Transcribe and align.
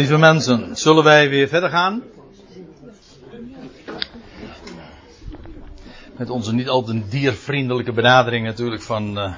Lieve 0.00 0.18
mensen, 0.18 0.76
zullen 0.76 1.04
wij 1.04 1.28
weer 1.28 1.48
verder 1.48 1.70
gaan? 1.70 2.02
Met 6.16 6.30
onze 6.30 6.54
niet 6.54 6.68
al 6.68 6.82
te 6.82 7.08
diervriendelijke 7.08 7.92
benadering 7.92 8.46
natuurlijk 8.46 8.82
van, 8.82 9.18
uh, 9.18 9.34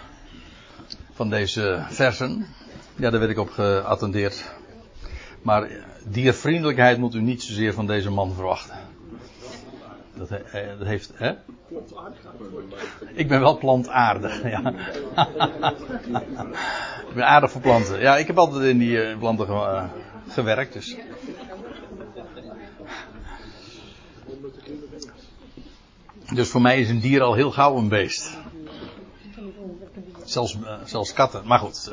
van 1.13 1.31
deze 1.31 1.85
versen. 1.89 2.47
Ja, 2.97 3.11
daar 3.11 3.21
werd 3.21 3.31
ik 3.31 3.39
op 3.39 3.51
geattendeerd. 3.51 4.55
Maar 5.43 5.69
diervriendelijkheid 6.05 6.99
moet 6.99 7.15
u 7.15 7.21
niet 7.21 7.43
zozeer 7.43 7.75
van 7.75 7.87
deze 7.87 8.11
man 8.11 8.35
verwachten. 8.35 8.77
Dat, 10.15 10.29
he, 10.29 10.77
dat 10.79 10.87
heeft, 10.87 11.13
hè? 11.15 11.33
Ik 13.15 13.29
ben 13.29 13.41
wel 13.41 13.59
plantaardig, 13.59 14.43
ja. 14.43 14.69
ik 17.09 17.15
ben 17.15 17.27
aardig 17.27 17.51
voor 17.51 17.61
planten. 17.61 18.01
Ja, 18.01 18.17
ik 18.17 18.27
heb 18.27 18.39
altijd 18.39 18.65
in 18.65 18.79
die 18.79 19.11
uh, 19.11 19.19
planten 19.19 19.47
gewerkt, 20.29 20.73
dus. 20.73 20.97
Dus 26.35 26.49
voor 26.49 26.61
mij 26.61 26.81
is 26.81 26.89
een 26.89 27.01
dier 27.01 27.23
al 27.23 27.35
heel 27.35 27.51
gauw 27.51 27.77
een 27.77 27.89
beest. 27.89 28.39
Zelfs, 30.25 30.57
uh, 30.57 30.75
zelfs 30.85 31.13
katten. 31.13 31.47
Maar 31.47 31.59
goed. 31.59 31.93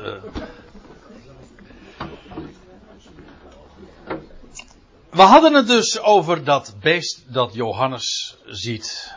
We 5.10 5.22
hadden 5.22 5.54
het 5.54 5.66
dus 5.66 6.00
over 6.00 6.44
dat 6.44 6.74
beest 6.80 7.24
dat 7.26 7.54
Johannes 7.54 8.36
ziet 8.46 9.14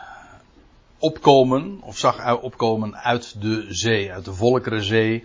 opkomen, 0.98 1.78
of 1.82 1.98
zag 1.98 2.40
opkomen 2.40 2.96
uit 2.96 3.40
de 3.40 3.66
zee, 3.68 4.12
uit 4.12 4.24
de 4.24 4.32
Volkerenzee. 4.32 5.24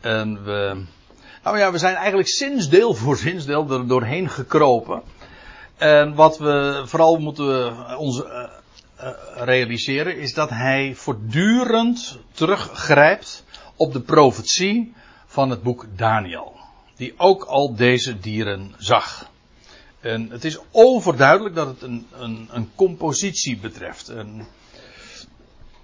En 0.00 0.44
we, 0.44 0.84
nou 1.42 1.58
ja, 1.58 1.72
we 1.72 1.78
zijn 1.78 1.94
eigenlijk 1.94 2.28
zinsdeel 2.28 2.94
voor 2.94 3.16
zinsdeel 3.16 3.70
er 3.70 3.86
doorheen 3.86 4.28
gekropen. 4.28 5.02
En 5.76 6.14
wat 6.14 6.38
we 6.38 6.82
vooral 6.84 7.18
moeten 7.18 7.76
ons 7.96 8.18
uh, 8.18 8.24
uh, 9.00 9.08
realiseren 9.34 10.18
is 10.18 10.34
dat 10.34 10.50
hij 10.50 10.94
voortdurend 10.94 12.18
teruggrijpt 12.32 13.44
op 13.76 13.92
de 13.92 14.00
profetie 14.00 14.94
van 15.26 15.50
het 15.50 15.62
boek 15.62 15.86
Daniel. 15.96 16.56
Die 16.96 17.14
ook 17.16 17.44
al 17.44 17.74
deze 17.74 18.18
dieren 18.18 18.74
zag. 18.78 19.30
En 20.00 20.30
het 20.30 20.44
is 20.44 20.58
overduidelijk 20.70 21.54
dat 21.54 21.66
het 21.66 21.82
een, 21.82 22.06
een, 22.12 22.48
een 22.50 22.70
compositie 22.74 23.58
betreft. 23.58 24.08
Een, 24.08 24.46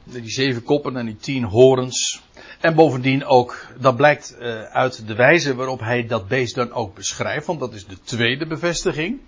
die 0.05 0.31
zeven 0.31 0.63
koppen 0.63 0.97
en 0.97 1.07
die 1.07 1.17
tien 1.17 1.45
horens. 1.45 2.23
En 2.61 2.75
bovendien 2.75 3.25
ook, 3.25 3.67
dat 3.81 3.97
blijkt 3.97 4.37
uh, 4.41 4.63
uit 4.63 5.07
de 5.07 5.15
wijze 5.15 5.55
waarop 5.55 5.81
hij 5.81 6.07
dat 6.07 6.29
beest 6.29 6.55
dan 6.55 6.73
ook 6.73 6.95
beschrijft. 6.95 7.47
Want 7.47 7.61
dat 7.61 7.75
is 7.75 7.87
de 7.87 8.01
tweede 8.05 8.47
bevestiging. 8.47 9.21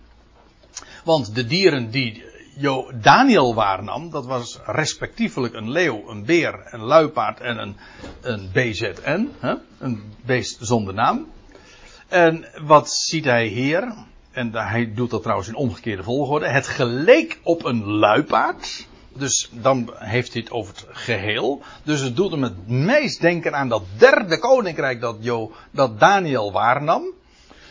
Want 1.04 1.34
de 1.34 1.46
dieren 1.46 1.90
die 1.90 2.24
Daniel 3.00 3.54
waarnam, 3.54 4.10
dat 4.10 4.26
was 4.26 4.58
respectievelijk 4.64 5.54
een 5.54 5.70
leeuw, 5.70 6.08
een 6.08 6.24
beer, 6.24 6.68
een 6.70 6.82
luipaard 6.82 7.40
en 7.40 7.58
een, 7.58 7.76
een 8.20 8.50
BZN. 8.52 9.28
Hè? 9.38 9.54
Een 9.78 10.02
beest 10.24 10.58
zonder 10.60 10.94
naam. 10.94 11.26
En 12.08 12.44
wat 12.62 12.90
ziet 12.90 13.24
hij 13.24 13.46
hier? 13.46 13.94
En 14.30 14.52
hij 14.52 14.92
doet 14.94 15.10
dat 15.10 15.22
trouwens 15.22 15.48
in 15.48 15.54
omgekeerde 15.54 16.02
volgorde. 16.02 16.48
Het 16.48 16.66
geleek 16.66 17.40
op 17.42 17.64
een 17.64 17.84
luipaard. 17.84 18.86
Dus 19.18 19.50
dan 19.52 19.92
heeft 19.94 20.32
hij 20.32 20.42
het 20.42 20.50
over 20.50 20.74
het 20.74 20.86
geheel. 20.90 21.62
Dus 21.82 22.00
het 22.00 22.16
doet 22.16 22.30
hem 22.30 22.42
het 22.42 22.68
meest 22.68 23.20
denken 23.20 23.54
aan 23.54 23.68
dat 23.68 23.82
derde 23.96 24.38
koninkrijk 24.38 25.00
dat, 25.00 25.16
jo, 25.20 25.52
dat 25.70 26.00
Daniel 26.00 26.52
waarnam. 26.52 27.04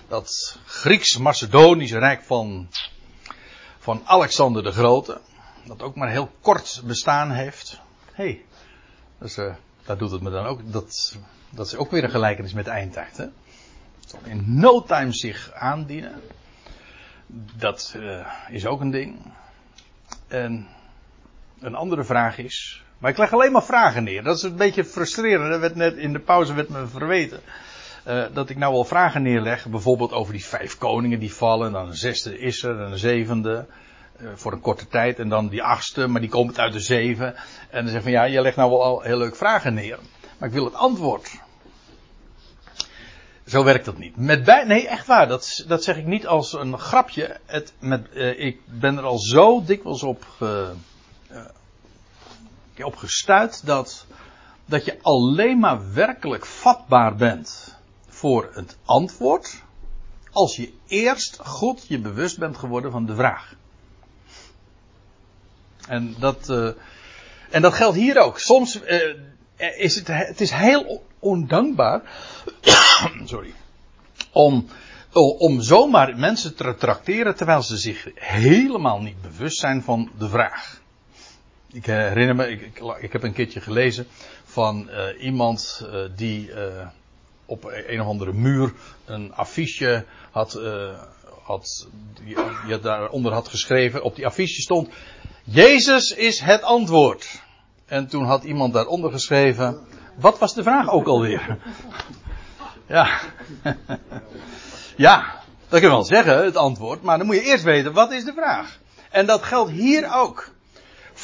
Dat 0.07 0.57
Grieks-Macedonische 0.65 1.97
rijk 1.97 2.21
van, 2.23 2.69
van 3.79 4.01
Alexander 4.05 4.63
de 4.63 4.71
Grote. 4.71 5.21
Dat 5.65 5.81
ook 5.81 5.95
maar 5.95 6.09
heel 6.09 6.31
kort 6.41 6.81
bestaan 6.85 7.31
heeft. 7.31 7.79
Hé, 8.11 8.23
hey, 8.23 8.45
dus, 9.17 9.37
uh, 9.37 9.53
daar 9.85 9.97
doet 9.97 10.11
het 10.11 10.21
me 10.21 10.29
dan 10.29 10.45
ook. 10.45 10.71
Dat, 10.71 11.17
dat 11.49 11.65
is 11.65 11.75
ook 11.75 11.91
weer 11.91 12.03
een 12.03 12.09
gelijkenis 12.09 12.53
met 12.53 12.65
de 12.65 12.71
eindtijd. 12.71 13.17
Hè? 13.17 13.25
In 14.23 14.43
no 14.59 14.83
time 14.83 15.13
zich 15.13 15.51
aandienen. 15.53 16.21
Dat 17.55 17.93
uh, 17.97 18.27
is 18.49 18.65
ook 18.65 18.81
een 18.81 18.91
ding. 18.91 19.17
En 20.27 20.67
een 21.65 21.75
andere 21.75 22.03
vraag 22.03 22.37
is. 22.37 22.83
Maar 22.97 23.11
ik 23.11 23.17
leg 23.17 23.33
alleen 23.33 23.51
maar 23.51 23.63
vragen 23.63 24.03
neer. 24.03 24.23
Dat 24.23 24.37
is 24.37 24.43
een 24.43 24.55
beetje 24.55 24.85
frustrerend. 24.85 25.63
Er 25.63 25.77
net 25.77 25.95
in 25.95 26.13
de 26.13 26.19
pauze 26.19 26.53
werd 26.53 26.69
me 26.69 26.87
verweten. 26.87 27.39
Uh, 28.07 28.25
dat 28.33 28.49
ik 28.49 28.57
nou 28.57 28.73
wel 28.73 28.83
vragen 28.83 29.21
neerleg. 29.21 29.67
Bijvoorbeeld 29.67 30.11
over 30.11 30.33
die 30.33 30.45
vijf 30.45 30.77
koningen 30.77 31.19
die 31.19 31.33
vallen. 31.33 31.67
En 31.67 31.73
dan 31.73 31.87
een 31.87 31.95
zesde 31.95 32.39
is 32.39 32.63
er. 32.63 32.79
En 32.81 32.91
een 32.91 32.97
zevende. 32.97 33.65
Uh, 34.21 34.29
voor 34.35 34.51
een 34.51 34.61
korte 34.61 34.87
tijd. 34.87 35.19
En 35.19 35.29
dan 35.29 35.47
die 35.47 35.63
achtste. 35.63 36.07
Maar 36.07 36.21
die 36.21 36.29
komt 36.29 36.59
uit 36.59 36.73
de 36.73 36.79
zeven. 36.79 37.35
En 37.69 37.83
dan 37.83 37.91
zeg 37.91 38.01
van 38.01 38.11
ja, 38.11 38.23
je 38.23 38.41
legt 38.41 38.55
nou 38.55 38.69
wel 38.69 38.83
al 38.83 39.01
heel 39.01 39.17
leuk 39.17 39.35
vragen 39.35 39.73
neer. 39.73 39.99
Maar 40.37 40.47
ik 40.47 40.55
wil 40.55 40.65
het 40.65 40.75
antwoord. 40.75 41.31
Zo 43.45 43.63
werkt 43.63 43.85
dat 43.85 43.97
niet. 43.97 44.17
Met 44.17 44.43
bij, 44.43 44.63
nee, 44.63 44.87
echt 44.87 45.07
waar. 45.07 45.27
Dat, 45.27 45.63
dat 45.67 45.83
zeg 45.83 45.97
ik 45.97 46.05
niet 46.05 46.27
als 46.27 46.53
een 46.53 46.79
grapje. 46.79 47.37
Het, 47.45 47.73
met, 47.79 48.07
uh, 48.13 48.39
ik 48.39 48.59
ben 48.65 48.97
er 48.97 49.03
al 49.03 49.17
zo 49.17 49.63
dikwijls 49.65 50.03
op, 50.03 50.25
uh, 51.31 52.85
op 52.85 52.95
gestuurd 52.95 53.65
dat, 53.65 54.05
dat 54.65 54.85
je 54.85 54.99
alleen 55.01 55.59
maar 55.59 55.93
werkelijk 55.93 56.45
vatbaar 56.45 57.15
bent 57.15 57.75
voor 58.07 58.49
het 58.53 58.77
antwoord. 58.85 59.63
Als 60.31 60.55
je 60.55 60.73
eerst 60.87 61.39
goed 61.43 61.87
je 61.87 61.99
bewust 61.99 62.37
bent 62.37 62.57
geworden 62.57 62.91
van 62.91 63.05
de 63.05 63.15
vraag. 63.15 63.53
En 65.87 66.15
dat, 66.19 66.49
en 67.49 67.61
dat 67.61 67.73
geldt 67.73 67.95
hier 67.95 68.17
ook. 68.17 68.39
Soms 68.39 68.79
is 69.57 69.95
het, 69.95 70.07
het 70.07 70.41
is 70.41 70.51
heel 70.51 71.03
ondankbaar. 71.19 72.01
sorry. 73.25 73.53
Om, 74.31 74.67
om 75.37 75.61
zomaar 75.61 76.17
mensen 76.17 76.55
te 76.55 76.75
tracteren 76.75 77.35
terwijl 77.35 77.61
ze 77.61 77.77
zich 77.77 78.09
helemaal 78.15 79.01
niet 79.01 79.21
bewust 79.21 79.59
zijn 79.59 79.83
van 79.83 80.11
de 80.17 80.29
vraag. 80.29 80.81
Ik 81.75 81.85
herinner 81.85 82.35
me, 82.35 82.49
ik, 82.49 82.81
ik, 82.99 83.11
heb 83.11 83.23
een 83.23 83.33
keertje 83.33 83.61
gelezen 83.61 84.07
van 84.43 84.89
uh, 84.89 85.23
iemand 85.23 85.81
uh, 85.83 85.99
die 86.15 86.51
op 87.45 87.63
een 87.87 88.01
of 88.01 88.07
andere 88.07 88.33
muur 88.33 88.73
een 89.05 89.33
affiche 89.33 90.05
had, 90.31 90.59
had 91.43 91.87
die 92.23 92.79
daaronder 92.79 93.33
had 93.33 93.47
geschreven. 93.47 94.03
Op 94.03 94.15
die 94.15 94.25
affiche 94.25 94.61
stond: 94.61 94.89
Jezus 95.43 96.11
is 96.11 96.39
het 96.39 96.61
antwoord. 96.61 97.41
En 97.85 98.07
toen 98.07 98.23
had 98.23 98.43
iemand 98.43 98.73
daaronder 98.73 99.11
geschreven: 99.11 99.79
wat 100.15 100.39
was 100.39 100.53
de 100.53 100.63
vraag 100.63 100.89
ook 100.89 101.07
alweer? 101.07 101.41
Ja. 102.87 103.19
ja, 105.07 105.41
dat 105.69 105.79
kun 105.79 105.89
je 105.89 105.95
wel 105.95 106.03
zeggen, 106.03 106.43
het 106.43 106.55
antwoord. 106.55 107.01
Maar 107.01 107.17
dan 107.17 107.25
moet 107.25 107.35
je 107.35 107.41
eerst 107.41 107.63
weten, 107.63 107.93
wat 107.93 108.11
is 108.11 108.23
de 108.23 108.33
vraag? 108.33 108.79
En 109.09 109.25
dat 109.25 109.43
geldt 109.43 109.71
hier 109.71 110.13
ook. 110.13 110.54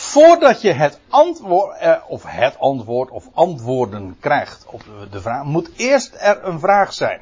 Voordat 0.01 0.61
je 0.61 0.71
het 0.71 0.99
antwoord, 1.09 1.77
eh, 1.77 1.95
of 2.07 2.23
het 2.25 2.59
antwoord, 2.59 3.09
of 3.09 3.29
antwoorden 3.33 4.17
krijgt 4.19 4.65
op 4.67 4.83
de 5.11 5.21
vraag, 5.21 5.43
moet 5.43 5.71
eerst 5.75 6.15
er 6.19 6.45
een 6.45 6.59
vraag 6.59 6.93
zijn. 6.93 7.21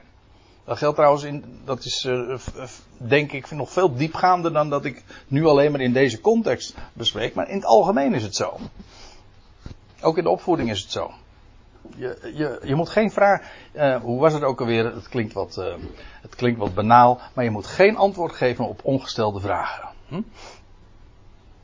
Dat 0.66 0.78
geldt 0.78 0.96
trouwens 0.96 1.24
in, 1.24 1.62
dat 1.66 1.86
is 1.86 2.04
uh, 2.04 2.38
denk 2.98 3.32
ik 3.32 3.52
nog 3.52 3.72
veel 3.72 3.96
diepgaander 3.96 4.54
dan 4.54 4.70
dat 4.70 4.86
ik 4.86 5.04
nu 5.28 5.46
alleen 5.46 5.72
maar 5.72 5.82
in 5.82 5.94
deze 5.94 6.22
context 6.22 6.76
bespreek. 6.94 7.34
Maar 7.34 7.50
in 7.50 7.56
het 7.56 7.66
algemeen 7.66 8.14
is 8.14 8.24
het 8.24 8.36
zo. 8.36 8.58
Ook 10.02 10.18
in 10.18 10.24
de 10.24 10.30
opvoeding 10.30 10.70
is 10.70 10.82
het 10.82 10.92
zo. 10.92 11.12
Je, 11.96 12.32
je, 12.36 12.60
je 12.64 12.76
moet 12.76 12.90
geen 12.90 13.12
vraag. 13.12 13.42
Uh, 13.74 13.96
hoe 14.02 14.20
was 14.20 14.34
het 14.34 14.44
ook 14.44 14.60
alweer? 14.60 14.86
Het 14.86 15.10
klinkt, 15.10 15.34
wat, 15.34 15.58
uh, 15.60 15.74
het 16.22 16.36
klinkt 16.36 16.60
wat 16.60 16.74
banaal. 16.74 17.20
Maar 17.34 17.44
je 17.44 17.52
moet 17.52 17.68
geen 17.68 17.98
antwoord 17.98 18.34
geven 18.34 18.68
op 18.68 18.80
ongestelde 18.84 19.40
vragen. 19.40 19.90
Hm? 20.08 20.22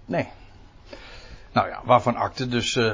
Nee. 0.06 0.28
Nou 1.56 1.68
ja, 1.70 1.82
waarvan 1.84 2.16
akte. 2.16 2.48
Dus 2.48 2.76
uh, 2.76 2.92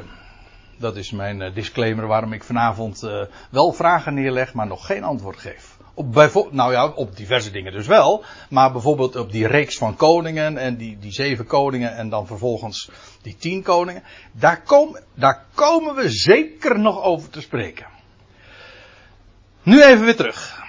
dat 0.78 0.96
is 0.96 1.12
mijn 1.12 1.54
disclaimer 1.54 2.08
waarom 2.08 2.34
ik 2.34 2.44
vanavond 2.44 3.08
wel 3.50 3.72
vragen 3.72 4.14
neerleg, 4.14 4.54
maar 4.54 4.68
nog 4.68 4.86
geen 4.86 5.04
antwoord 5.04 5.38
geef. 5.38 5.78
Op 5.94 6.52
nou 6.52 6.72
ja, 6.72 6.88
op 6.88 7.16
diverse 7.16 7.52
dingen 7.52 7.72
dus 7.72 7.88
wel. 7.88 8.24
Maar 8.50 8.72
bijvoorbeeld 8.72 9.16
op 9.16 9.32
die 9.32 9.48
reeks 9.48 9.78
van 9.78 9.96
koningen 9.96 10.58
en 10.58 10.78
die, 10.78 11.00
die 11.00 11.12
zeven 11.12 11.46
koningen 11.46 11.96
en 11.96 12.10
dan 12.10 12.28
vervolgens 12.28 12.90
die 13.22 13.36
tien 13.36 13.64
koningen. 13.64 14.04
Daar, 14.32 14.62
kom, 14.62 14.98
daar 15.14 15.46
komen 15.54 15.96
we 15.96 16.10
zeker 16.10 16.80
nog 16.80 17.04
over 17.04 17.30
te 17.30 17.42
spreken. 17.42 17.86
Nu 19.64 19.84
even 19.84 20.06
weer 20.06 20.16
terug. 20.16 20.60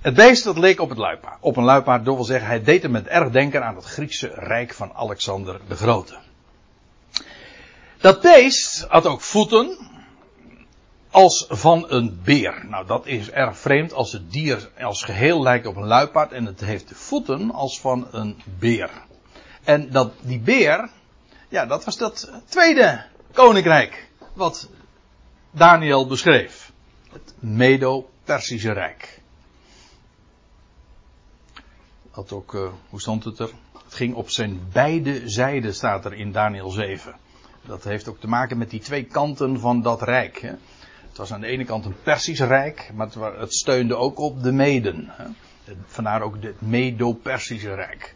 Het 0.00 0.14
beest 0.14 0.44
dat 0.44 0.58
leek 0.58 0.80
op, 0.80 0.88
het 0.88 0.98
luipaard, 0.98 1.36
op 1.40 1.56
een 1.56 1.64
luipaard, 1.64 2.04
door 2.04 2.14
wil 2.14 2.24
zeggen, 2.24 2.48
hij 2.48 2.62
deed 2.62 2.82
hem 2.82 2.90
met 2.90 3.06
erg 3.06 3.30
denken 3.30 3.64
aan 3.64 3.76
het 3.76 3.84
Griekse 3.84 4.32
rijk 4.34 4.74
van 4.74 4.92
Alexander 4.94 5.60
de 5.68 5.76
Grote. 5.76 6.23
Dat 8.04 8.20
beest 8.20 8.86
had 8.88 9.06
ook 9.06 9.20
voeten 9.20 9.78
als 11.10 11.46
van 11.48 11.84
een 11.88 12.20
beer. 12.24 12.66
Nou, 12.68 12.86
dat 12.86 13.06
is 13.06 13.30
erg 13.30 13.58
vreemd 13.58 13.92
als 13.92 14.12
het 14.12 14.32
dier 14.32 14.70
als 14.80 15.02
geheel 15.02 15.42
lijkt 15.42 15.66
op 15.66 15.76
een 15.76 15.86
luipaard 15.86 16.32
en 16.32 16.44
het 16.44 16.60
heeft 16.60 16.90
voeten 16.94 17.50
als 17.50 17.80
van 17.80 18.08
een 18.10 18.42
beer. 18.58 18.90
En 19.62 19.90
dat, 19.90 20.12
die 20.20 20.38
beer, 20.38 20.90
ja, 21.48 21.66
dat 21.66 21.84
was 21.84 21.96
dat 21.96 22.30
tweede 22.48 23.04
koninkrijk 23.32 24.08
wat 24.32 24.68
Daniel 25.50 26.06
beschreef. 26.06 26.72
Het 27.12 27.34
Medo-Persische 27.38 28.72
Rijk. 28.72 29.20
Had 32.10 32.32
ook, 32.32 32.54
uh, 32.54 32.68
hoe 32.88 33.00
stond 33.00 33.24
het 33.24 33.38
er? 33.38 33.50
Het 33.84 33.94
ging 33.94 34.14
op 34.14 34.30
zijn 34.30 34.60
beide 34.72 35.28
zijden, 35.28 35.74
staat 35.74 36.04
er 36.04 36.14
in 36.14 36.32
Daniel 36.32 36.70
7. 36.70 37.22
Dat 37.66 37.84
heeft 37.84 38.08
ook 38.08 38.20
te 38.20 38.28
maken 38.28 38.58
met 38.58 38.70
die 38.70 38.80
twee 38.80 39.04
kanten 39.04 39.60
van 39.60 39.82
dat 39.82 40.02
rijk. 40.02 40.40
Hè. 40.40 40.52
Het 41.08 41.16
was 41.16 41.32
aan 41.32 41.40
de 41.40 41.46
ene 41.46 41.64
kant 41.64 41.84
een 41.84 42.02
Persisch 42.02 42.40
rijk, 42.40 42.90
maar 42.94 43.08
het, 43.38 43.54
steunde 43.54 43.96
ook 43.96 44.18
op 44.18 44.42
de 44.42 44.52
Meden. 44.52 45.06
Hè. 45.08 45.24
Vandaar 45.86 46.22
ook 46.22 46.36
het 46.40 46.60
Medo-Persische 46.60 47.74
rijk. 47.74 48.14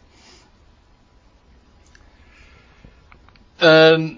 Uh, 3.59 4.09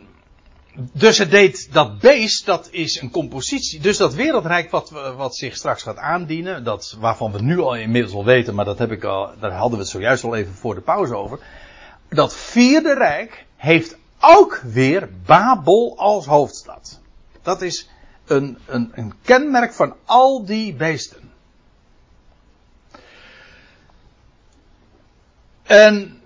dus 0.75 1.17
het 1.17 1.31
deed 1.31 1.73
dat 1.73 1.99
beest, 1.99 2.45
dat 2.45 2.67
is 2.71 3.01
een 3.01 3.11
compositie. 3.11 3.79
Dus 3.79 3.97
dat 3.97 4.13
wereldrijk 4.13 4.71
wat, 4.71 4.89
wat 5.17 5.35
zich 5.35 5.55
straks 5.55 5.83
gaat 5.83 5.97
aandienen, 5.97 6.63
dat, 6.63 6.97
waarvan 6.99 7.31
we 7.31 7.41
nu 7.41 7.59
al 7.59 7.75
inmiddels 7.75 8.13
al 8.13 8.25
weten, 8.25 8.55
maar 8.55 8.65
dat 8.65 8.79
heb 8.79 8.91
ik 8.91 9.03
al, 9.03 9.29
daar 9.39 9.51
hadden 9.51 9.77
we 9.77 9.83
het 9.83 9.91
zojuist 9.93 10.23
al 10.23 10.35
even 10.35 10.53
voor 10.53 10.75
de 10.75 10.81
pauze 10.81 11.15
over. 11.15 11.39
Dat 12.09 12.35
vierde 12.35 12.93
rijk 12.93 13.45
heeft 13.55 13.97
ook 14.21 14.61
weer 14.63 15.09
Babel 15.25 15.93
als 15.97 16.25
hoofdstad. 16.25 16.99
Dat 17.41 17.61
is 17.61 17.89
een, 18.25 18.57
een, 18.65 18.91
een 18.93 19.13
kenmerk 19.21 19.73
van 19.73 19.95
al 20.05 20.45
die 20.45 20.73
beesten. 20.73 21.31
En 25.63 26.21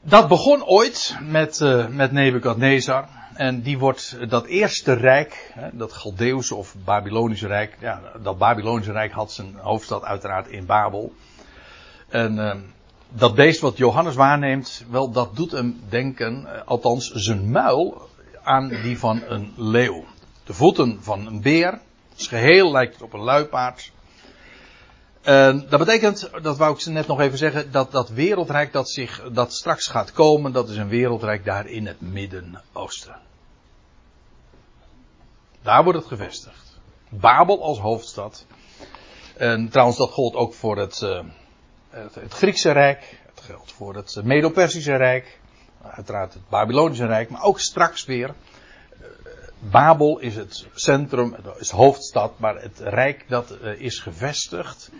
dat 0.00 0.28
begon 0.28 0.64
ooit 0.64 1.16
met, 1.22 1.60
uh, 1.60 1.86
met 1.86 2.12
Nebukadnezar. 2.12 3.08
En 3.34 3.62
die 3.62 3.78
wordt 3.78 4.30
dat 4.30 4.46
eerste 4.46 4.92
rijk, 4.92 5.54
dat 5.72 5.92
Galdeeuwse 5.92 6.54
of 6.54 6.74
Babylonische 6.84 7.46
rijk. 7.46 7.76
Ja, 7.80 8.00
dat 8.22 8.38
Babylonische 8.38 8.92
rijk 8.92 9.12
had 9.12 9.32
zijn 9.32 9.54
hoofdstad 9.56 10.04
uiteraard 10.04 10.48
in 10.48 10.66
Babel. 10.66 11.14
En 12.08 12.34
uh, 12.34 12.54
dat 13.08 13.34
beest 13.34 13.60
wat 13.60 13.76
Johannes 13.76 14.14
waarneemt, 14.14 14.84
wel 14.90 15.10
dat 15.10 15.36
doet 15.36 15.50
hem 15.50 15.80
denken, 15.88 16.42
uh, 16.42 16.60
althans 16.64 17.10
zijn 17.10 17.50
muil, 17.50 18.08
aan 18.42 18.68
die 18.68 18.98
van 18.98 19.22
een 19.26 19.52
leeuw. 19.56 20.04
De 20.44 20.54
voeten 20.54 20.98
van 21.02 21.26
een 21.26 21.42
beer. 21.42 21.80
Het 22.10 22.26
geheel 22.26 22.70
lijkt 22.70 22.92
het 22.92 23.02
op 23.02 23.12
een 23.12 23.20
luipaard. 23.20 23.92
En 25.22 25.66
dat 25.68 25.78
betekent, 25.78 26.30
dat 26.42 26.56
wou 26.56 26.74
ik 26.74 26.86
net 26.86 27.06
nog 27.06 27.20
even 27.20 27.38
zeggen, 27.38 27.72
dat 27.72 27.92
dat 27.92 28.08
wereldrijk 28.08 28.72
dat 28.72 28.90
zich, 28.90 29.22
dat 29.32 29.52
straks 29.52 29.86
gaat 29.86 30.12
komen, 30.12 30.52
dat 30.52 30.68
is 30.68 30.76
een 30.76 30.88
wereldrijk 30.88 31.44
daar 31.44 31.66
in 31.66 31.86
het 31.86 32.00
Midden-Oosten. 32.00 33.16
Daar 35.62 35.84
wordt 35.84 35.98
het 35.98 36.08
gevestigd. 36.08 36.78
Babel 37.08 37.62
als 37.62 37.78
hoofdstad. 37.78 38.46
En 39.36 39.68
trouwens, 39.68 39.98
dat 39.98 40.10
gold 40.10 40.34
ook 40.34 40.54
voor 40.54 40.78
het, 40.78 41.00
uh, 41.00 41.20
het, 41.96 42.32
Griekse 42.32 42.70
Rijk. 42.70 43.18
Het 43.34 43.40
geldt 43.44 43.72
voor 43.72 43.94
het 43.94 44.20
Medo-Persische 44.24 44.96
Rijk. 44.96 45.38
Uiteraard 45.82 46.34
het 46.34 46.48
Babylonische 46.48 47.06
Rijk. 47.06 47.30
Maar 47.30 47.42
ook 47.42 47.60
straks 47.60 48.04
weer. 48.04 48.34
Babel 49.58 50.18
is 50.18 50.36
het 50.36 50.66
centrum, 50.74 51.36
is 51.58 51.70
hoofdstad. 51.70 52.38
Maar 52.38 52.62
het 52.62 52.78
Rijk 52.78 53.24
dat 53.28 53.58
uh, 53.62 53.80
is 53.80 53.98
gevestigd 53.98 54.90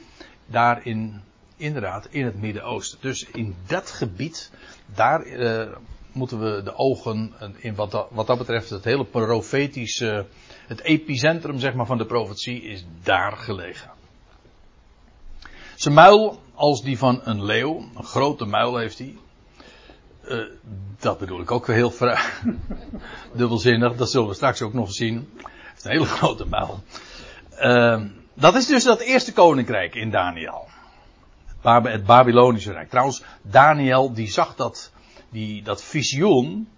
daarin, 0.46 1.22
inderdaad, 1.56 2.06
in 2.10 2.24
het 2.24 2.40
Midden-Oosten. 2.40 2.98
Dus 3.00 3.24
in 3.24 3.56
dat 3.66 3.90
gebied, 3.90 4.50
daar 4.86 5.26
uh, 5.26 5.66
moeten 6.12 6.40
we 6.40 6.62
de 6.62 6.74
ogen, 6.74 7.32
in 7.56 7.74
wat 7.74 7.90
dat, 7.90 8.08
wat 8.10 8.26
dat 8.26 8.38
betreft, 8.38 8.70
het 8.70 8.84
hele 8.84 9.04
profetische, 9.04 10.26
het 10.66 10.80
epicentrum 10.80 11.58
zeg 11.58 11.74
maar, 11.74 11.86
van 11.86 11.98
de 11.98 12.06
profetie 12.06 12.62
is 12.62 12.86
daar 13.02 13.32
gelegen. 13.32 13.95
Zijn 15.76 15.94
muil 15.94 16.40
als 16.54 16.82
die 16.82 16.98
van 16.98 17.20
een 17.24 17.44
leeuw, 17.44 17.88
een 17.96 18.04
grote 18.04 18.44
muil 18.44 18.76
heeft 18.76 18.98
hij. 18.98 19.16
Uh, 20.28 20.50
dat 20.98 21.18
bedoel 21.18 21.40
ik 21.40 21.50
ook 21.50 21.66
heel 21.66 21.92
dubbelzinnig, 23.32 23.96
dat 23.96 24.10
zullen 24.10 24.28
we 24.28 24.34
straks 24.34 24.62
ook 24.62 24.72
nog 24.72 24.92
zien. 24.92 25.30
Hij 25.36 25.52
heeft 25.70 25.84
een 25.84 25.90
hele 25.90 26.04
grote 26.04 26.46
muil. 26.46 26.82
Uh, 27.60 28.02
dat 28.34 28.54
is 28.54 28.66
dus 28.66 28.84
dat 28.84 29.00
eerste 29.00 29.32
koninkrijk 29.32 29.94
in 29.94 30.10
Daniel. 30.10 30.68
Het 31.62 32.06
Babylonische 32.06 32.72
Rijk. 32.72 32.90
Trouwens, 32.90 33.22
Daniel 33.42 34.12
die 34.12 34.30
zag 34.30 34.54
dat, 34.54 34.92
die, 35.28 35.62
dat 35.62 35.82
visioen 35.82 36.68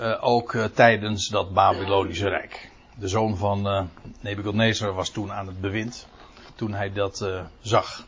uh, 0.00 0.24
ook 0.24 0.52
uh, 0.52 0.64
tijdens 0.64 1.28
dat 1.28 1.52
Babylonische 1.52 2.28
Rijk. 2.28 2.70
De 2.98 3.08
zoon 3.08 3.36
van 3.36 3.88
Nebuchadnezzar 4.20 4.94
was 4.94 5.10
toen 5.10 5.32
aan 5.32 5.46
het 5.46 5.60
bewind. 5.60 6.08
Toen 6.54 6.74
hij 6.74 6.92
dat 6.92 7.26
zag. 7.60 8.06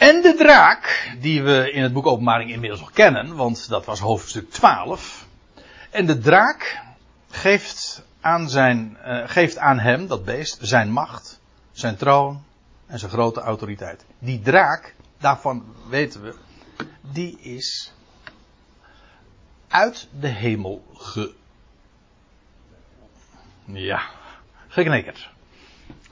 En 0.00 0.22
de 0.22 0.34
draak, 0.34 1.12
die 1.18 1.42
we 1.42 1.72
in 1.72 1.82
het 1.82 1.92
boek 1.92 2.06
Openbaring 2.06 2.50
inmiddels 2.50 2.80
al 2.80 2.90
kennen, 2.92 3.36
want 3.36 3.68
dat 3.68 3.84
was 3.84 4.00
hoofdstuk 4.00 4.50
12. 4.50 5.26
En 5.90 6.06
de 6.06 6.18
draak 6.18 6.80
geeft 7.30 8.04
aan 8.20 8.48
zijn, 8.48 8.98
uh, 9.06 9.22
geeft 9.28 9.58
aan 9.58 9.78
hem, 9.78 10.06
dat 10.06 10.24
beest, 10.24 10.58
zijn 10.60 10.90
macht, 10.90 11.40
zijn 11.72 11.96
troon 11.96 12.42
en 12.86 12.98
zijn 12.98 13.10
grote 13.10 13.40
autoriteit. 13.40 14.04
Die 14.18 14.40
draak, 14.40 14.94
daarvan 15.18 15.64
weten 15.88 16.22
we, 16.22 16.34
die 17.00 17.38
is 17.40 17.92
uit 19.68 20.08
de 20.20 20.28
hemel 20.28 20.84
ge. 20.94 21.34
Ja, 23.64 24.02
geknikkerd. 24.68 25.30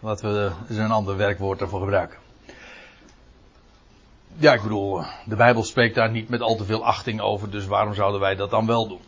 Laten 0.01 0.33
we 0.33 0.53
eens 0.69 0.79
een 0.79 0.91
ander 0.91 1.17
werkwoord 1.17 1.61
ervoor 1.61 1.81
gebruiken. 1.81 2.28
Ja, 4.41 4.53
ik 4.53 4.63
bedoel, 4.63 5.03
de 5.25 5.37
Bijbel 5.37 5.65
spreekt 5.65 5.95
daar 5.95 6.11
niet 6.11 6.29
met 6.29 6.41
al 6.41 6.57
te 6.57 6.65
veel 6.65 6.85
achting 6.85 7.21
over, 7.21 7.51
dus 7.51 7.67
waarom 7.67 7.95
zouden 7.95 8.21
wij 8.21 8.35
dat 8.35 8.51
dan 8.51 8.67
wel 8.67 8.89
doen? 8.89 9.01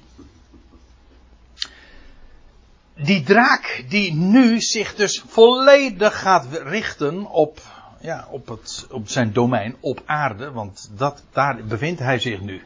die 3.02 3.22
draak 3.22 3.84
die 3.88 4.12
nu 4.12 4.60
zich 4.60 4.94
dus 4.94 5.22
volledig 5.26 6.20
gaat 6.20 6.46
richten 6.52 7.26
op, 7.26 7.60
ja, 8.00 8.26
op, 8.30 8.48
het, 8.48 8.86
op 8.90 9.08
zijn 9.08 9.32
domein, 9.32 9.76
op 9.80 10.02
aarde, 10.06 10.50
want 10.50 10.90
dat, 10.96 11.22
daar 11.32 11.64
bevindt 11.64 12.00
hij 12.00 12.18
zich 12.18 12.40
nu. 12.40 12.62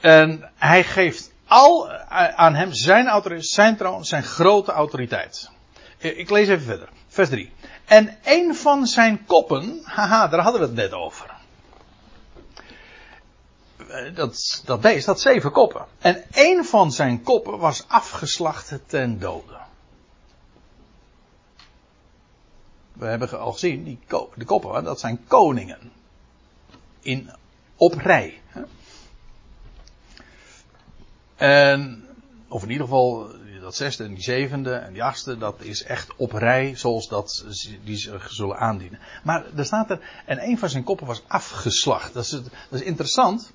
En 0.00 0.50
hij 0.56 0.84
geeft 0.84 1.32
al 1.46 1.90
aan 2.36 2.54
hem 2.54 2.72
zijn 2.72 3.06
autoriteit, 3.06 3.50
zijn 3.50 3.76
troon, 3.76 4.04
zijn 4.04 4.22
grote 4.22 4.72
autoriteit. 4.72 5.50
Ik 5.98 6.30
lees 6.30 6.48
even 6.48 6.64
verder. 6.64 6.88
Vers 7.14 7.28
3. 7.28 7.52
En 7.84 8.18
een 8.24 8.54
van 8.54 8.86
zijn 8.86 9.24
koppen, 9.26 9.80
haha, 9.84 10.28
daar 10.28 10.40
hadden 10.40 10.60
we 10.60 10.66
het 10.66 10.76
net 10.76 10.92
over. 10.92 11.34
Eh, 13.88 14.14
dat, 14.14 14.62
dat 14.64 14.80
beest 14.80 15.06
had 15.06 15.20
zeven 15.20 15.52
koppen. 15.52 15.86
En 15.98 16.24
één 16.32 16.64
van 16.64 16.92
zijn 16.92 17.22
koppen 17.22 17.58
was 17.58 17.88
afgeslacht 17.88 18.78
ten 18.86 19.18
dode. 19.18 19.56
We 22.92 23.06
hebben 23.06 23.40
al 23.40 23.52
gezien, 23.52 23.84
die, 23.84 23.98
de 24.34 24.44
koppen, 24.44 24.84
dat 24.84 25.00
zijn 25.00 25.24
koningen. 25.26 25.92
In, 27.00 27.30
op 27.76 27.94
rij. 27.94 28.40
En, 31.36 32.08
of 32.48 32.62
in 32.62 32.70
ieder 32.70 32.86
geval, 32.86 33.28
dat 33.64 33.76
zesde 33.76 34.04
en 34.04 34.14
die 34.14 34.22
zevende 34.22 34.74
en 34.74 34.92
die 34.92 35.04
achtste, 35.04 35.38
dat 35.38 35.62
is 35.62 35.82
echt 35.82 36.16
op 36.16 36.32
rij 36.32 36.76
zoals 36.76 37.08
dat 37.08 37.44
die 37.84 37.96
zich 37.96 38.32
zullen 38.32 38.56
aandienen. 38.56 38.98
Maar 39.22 39.44
er 39.56 39.64
staat 39.64 39.90
er, 39.90 40.22
en 40.26 40.42
een 40.42 40.58
van 40.58 40.68
zijn 40.68 40.84
koppen 40.84 41.06
was 41.06 41.22
afgeslacht. 41.26 42.12
Dat 42.12 42.24
is, 42.24 42.30
dat 42.30 42.50
is 42.70 42.82
interessant. 42.82 43.52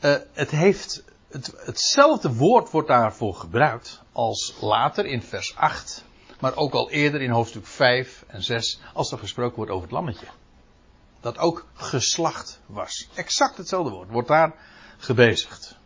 Uh, 0.00 0.14
het 0.32 0.50
heeft, 0.50 1.04
het, 1.30 1.52
hetzelfde 1.56 2.34
woord 2.34 2.70
wordt 2.70 2.88
daarvoor 2.88 3.34
gebruikt 3.34 4.02
als 4.12 4.54
later 4.60 5.06
in 5.06 5.22
vers 5.22 5.56
8, 5.56 6.04
maar 6.40 6.56
ook 6.56 6.72
al 6.72 6.90
eerder 6.90 7.20
in 7.20 7.30
hoofdstuk 7.30 7.66
5 7.66 8.24
en 8.26 8.42
6, 8.42 8.80
als 8.94 9.12
er 9.12 9.18
gesproken 9.18 9.56
wordt 9.56 9.70
over 9.70 9.84
het 9.84 9.92
lammetje. 9.92 10.26
Dat 11.20 11.38
ook 11.38 11.66
geslacht 11.74 12.60
was. 12.66 13.08
Exact 13.14 13.56
hetzelfde 13.56 13.90
woord 13.90 14.10
wordt 14.10 14.28
daar 14.28 14.54
gebezigd. 14.98 15.78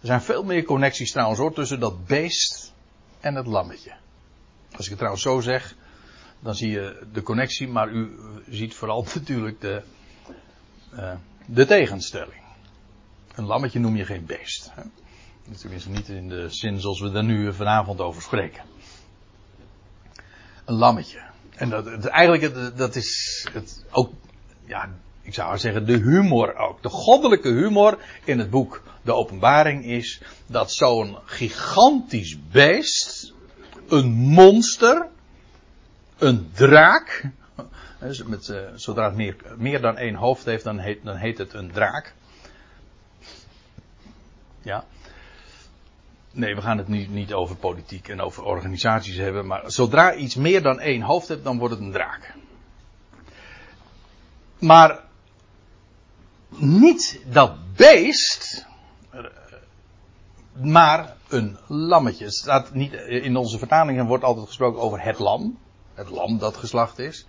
Er 0.00 0.06
zijn 0.06 0.22
veel 0.22 0.44
meer 0.44 0.64
connecties 0.64 1.12
trouwens 1.12 1.40
hoor, 1.40 1.52
tussen 1.52 1.80
dat 1.80 2.06
beest 2.06 2.72
en 3.20 3.34
het 3.34 3.46
lammetje. 3.46 3.92
Als 4.72 4.84
ik 4.84 4.88
het 4.88 4.98
trouwens 4.98 5.22
zo 5.22 5.40
zeg, 5.40 5.74
dan 6.40 6.54
zie 6.54 6.70
je 6.70 7.06
de 7.12 7.22
connectie, 7.22 7.68
maar 7.68 7.88
u 7.88 8.18
ziet 8.48 8.74
vooral 8.74 9.06
natuurlijk 9.14 9.60
de, 9.60 9.82
uh, 10.94 11.12
de 11.46 11.66
tegenstelling. 11.66 12.42
Een 13.34 13.44
lammetje 13.44 13.78
noem 13.78 13.96
je 13.96 14.04
geen 14.04 14.26
beest. 14.26 14.70
Hè? 14.74 14.82
Tenminste 15.56 15.90
niet 15.90 16.08
in 16.08 16.28
de 16.28 16.48
zin 16.48 16.80
zoals 16.80 17.00
we 17.00 17.10
er 17.10 17.24
nu 17.24 17.52
vanavond 17.52 18.00
over 18.00 18.22
spreken. 18.22 18.64
Een 20.64 20.74
lammetje. 20.74 21.20
En 21.54 21.68
dat, 21.68 21.84
het, 21.84 22.06
eigenlijk, 22.06 22.76
dat 22.76 22.96
is 22.96 23.46
het 23.52 23.84
ook, 23.90 24.12
ja, 24.64 24.90
ik 25.28 25.34
zou 25.34 25.58
zeggen, 25.58 25.86
de 25.86 25.96
humor 25.96 26.56
ook. 26.56 26.82
De 26.82 26.88
goddelijke 26.88 27.48
humor 27.48 27.98
in 28.24 28.38
het 28.38 28.50
boek 28.50 28.82
De 29.02 29.12
Openbaring 29.12 29.84
is 29.84 30.22
dat 30.46 30.72
zo'n 30.72 31.16
gigantisch 31.24 32.38
beest, 32.50 33.32
een 33.88 34.10
monster, 34.10 35.06
een 36.18 36.50
draak, 36.54 37.24
dus 37.98 38.22
met, 38.22 38.48
uh, 38.48 38.58
zodra 38.74 39.04
het 39.04 39.16
meer, 39.16 39.36
meer 39.56 39.80
dan 39.80 39.96
één 39.96 40.14
hoofd 40.14 40.44
heeft, 40.44 40.64
dan 40.64 40.78
heet, 40.78 41.04
dan 41.04 41.16
heet 41.16 41.38
het 41.38 41.52
een 41.52 41.70
draak. 41.70 42.14
Ja. 44.62 44.84
Nee, 46.30 46.54
we 46.54 46.62
gaan 46.62 46.78
het 46.78 46.88
nu 46.88 47.06
niet 47.06 47.32
over 47.32 47.56
politiek 47.56 48.08
en 48.08 48.20
over 48.20 48.44
organisaties 48.44 49.16
hebben, 49.16 49.46
maar 49.46 49.70
zodra 49.70 50.14
iets 50.14 50.34
meer 50.34 50.62
dan 50.62 50.80
één 50.80 51.02
hoofd 51.02 51.28
heeft, 51.28 51.44
dan 51.44 51.58
wordt 51.58 51.74
het 51.74 51.82
een 51.82 51.92
draak. 51.92 52.34
Maar 54.58 55.06
niet 56.60 57.20
dat 57.26 57.74
beest, 57.76 58.66
maar 60.52 61.16
een 61.28 61.58
lammetje. 61.66 62.24
Het 62.24 62.34
staat 62.34 62.74
niet, 62.74 62.92
in 62.92 63.36
onze 63.36 63.58
vertalingen 63.58 64.06
wordt 64.06 64.24
altijd 64.24 64.46
gesproken 64.46 64.80
over 64.80 65.02
het 65.02 65.18
lam. 65.18 65.58
Het 65.94 66.10
lam 66.10 66.38
dat 66.38 66.56
geslacht 66.56 66.98
is. 66.98 67.26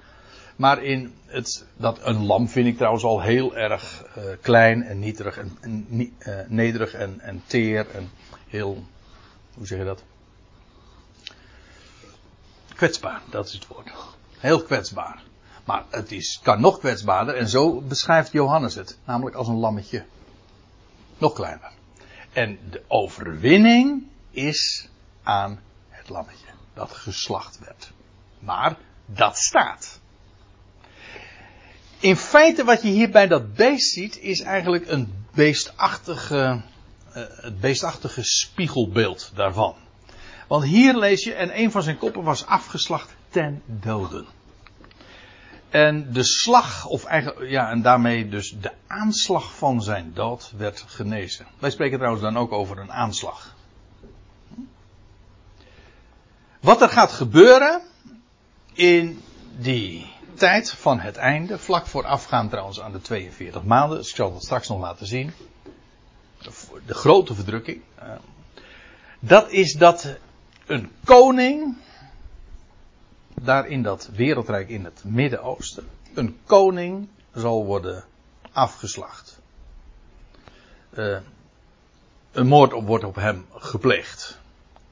Maar 0.56 0.84
in 0.84 1.14
het, 1.26 1.66
dat 1.78 2.00
een 2.04 2.26
lam 2.26 2.48
vind 2.48 2.68
ik 2.68 2.78
trouwens 2.78 3.04
al 3.04 3.22
heel 3.22 3.56
erg 3.56 4.06
uh, 4.18 4.24
klein 4.42 4.84
en 4.84 5.04
en, 5.62 5.88
uh, 6.20 6.40
nederig 6.48 6.94
en, 6.94 7.20
en 7.20 7.44
teer 7.46 7.88
en 7.90 8.10
heel, 8.48 8.84
hoe 9.54 9.68
zeg 9.68 9.78
je 9.78 9.86
dat? 9.86 10.04
Kwetsbaar, 12.76 13.22
dat 13.30 13.48
is 13.48 13.54
het 13.54 13.68
woord. 13.68 13.92
Heel 14.38 14.62
kwetsbaar. 14.62 15.22
Maar 15.70 15.86
het 15.90 16.12
is, 16.12 16.40
kan 16.44 16.62
nog 16.62 16.80
kwetsbaarder 16.80 17.36
en 17.36 17.50
zo 17.50 17.82
beschrijft 17.82 18.32
Johannes 18.32 18.76
het. 18.76 18.98
Namelijk 19.06 19.36
als 19.36 19.48
een 19.48 19.60
lammetje. 19.60 20.06
Nog 21.18 21.34
kleiner. 21.34 21.72
En 22.34 22.60
de 22.70 22.84
overwinning 22.88 24.08
is 24.32 24.90
aan 25.24 25.60
het 25.90 26.10
lammetje. 26.10 26.46
Dat 26.74 26.92
geslacht 26.92 27.60
werd. 27.60 27.92
Maar 28.40 28.78
dat 29.06 29.38
staat. 29.38 30.00
In 32.00 32.16
feite 32.16 32.64
wat 32.64 32.82
je 32.82 32.90
hier 32.90 33.10
bij 33.10 33.28
dat 33.28 33.54
beest 33.54 33.94
ziet 33.94 34.18
is 34.18 34.42
eigenlijk 34.42 34.88
een 34.88 35.26
beestachtige, 35.34 36.62
uh, 37.16 37.24
het 37.42 37.60
beestachtige 37.60 38.24
spiegelbeeld 38.24 39.32
daarvan. 39.36 39.76
Want 40.48 40.64
hier 40.64 40.98
lees 40.98 41.24
je, 41.24 41.34
en 41.34 41.60
een 41.60 41.72
van 41.72 41.84
zijn 41.84 41.98
koppen 41.98 42.24
was 42.24 42.46
afgeslacht 42.46 43.16
ten 43.30 43.62
doden. 43.66 44.39
En 45.70 46.14
de 46.14 46.24
slag, 46.24 46.86
of 46.86 47.04
eigenlijk, 47.04 47.50
ja, 47.50 47.70
en 47.70 47.82
daarmee 47.82 48.30
dus 48.30 48.56
de 48.62 48.72
aanslag 48.88 49.56
van 49.56 49.82
zijn 49.82 50.12
dood 50.14 50.52
werd 50.58 50.84
genezen. 50.88 51.46
Wij 51.60 51.70
spreken 51.70 51.98
trouwens 51.98 52.24
dan 52.24 52.38
ook 52.38 52.52
over 52.52 52.78
een 52.78 52.92
aanslag. 52.92 53.56
Wat 56.60 56.82
er 56.82 56.90
gaat 56.90 57.12
gebeuren 57.12 57.82
in 58.74 59.22
die 59.58 60.12
tijd 60.34 60.72
van 60.72 61.00
het 61.00 61.16
einde, 61.16 61.58
vlak 61.58 61.88
voorafgaand 61.88 62.50
trouwens 62.50 62.82
aan 62.82 62.92
de 62.92 63.02
42 63.02 63.64
maanden, 63.64 63.98
dus 63.98 64.10
ik 64.10 64.16
zal 64.16 64.34
dat 64.34 64.44
straks 64.44 64.68
nog 64.68 64.80
laten 64.80 65.06
zien. 65.06 65.34
De 66.86 66.94
grote 66.94 67.36
verdrukking. 67.36 67.82
Eh, 67.96 68.12
dat 69.20 69.52
is 69.52 69.74
dat 69.74 70.16
een 70.66 70.92
koning, 71.04 71.78
daar 73.46 73.68
in 73.68 73.84
dat 73.84 74.10
wereldrijk 74.14 74.70
in 74.70 74.84
het 74.86 75.04
Midden-Oosten, 75.04 75.88
een 76.14 76.38
koning 76.46 77.08
zal 77.34 77.66
worden 77.66 78.04
afgeslacht. 78.52 79.40
Uh, 80.94 81.18
een 82.32 82.48
moord 82.48 82.72
wordt 82.72 83.04
op 83.04 83.16
hem 83.16 83.46
gepleegd. 83.54 84.40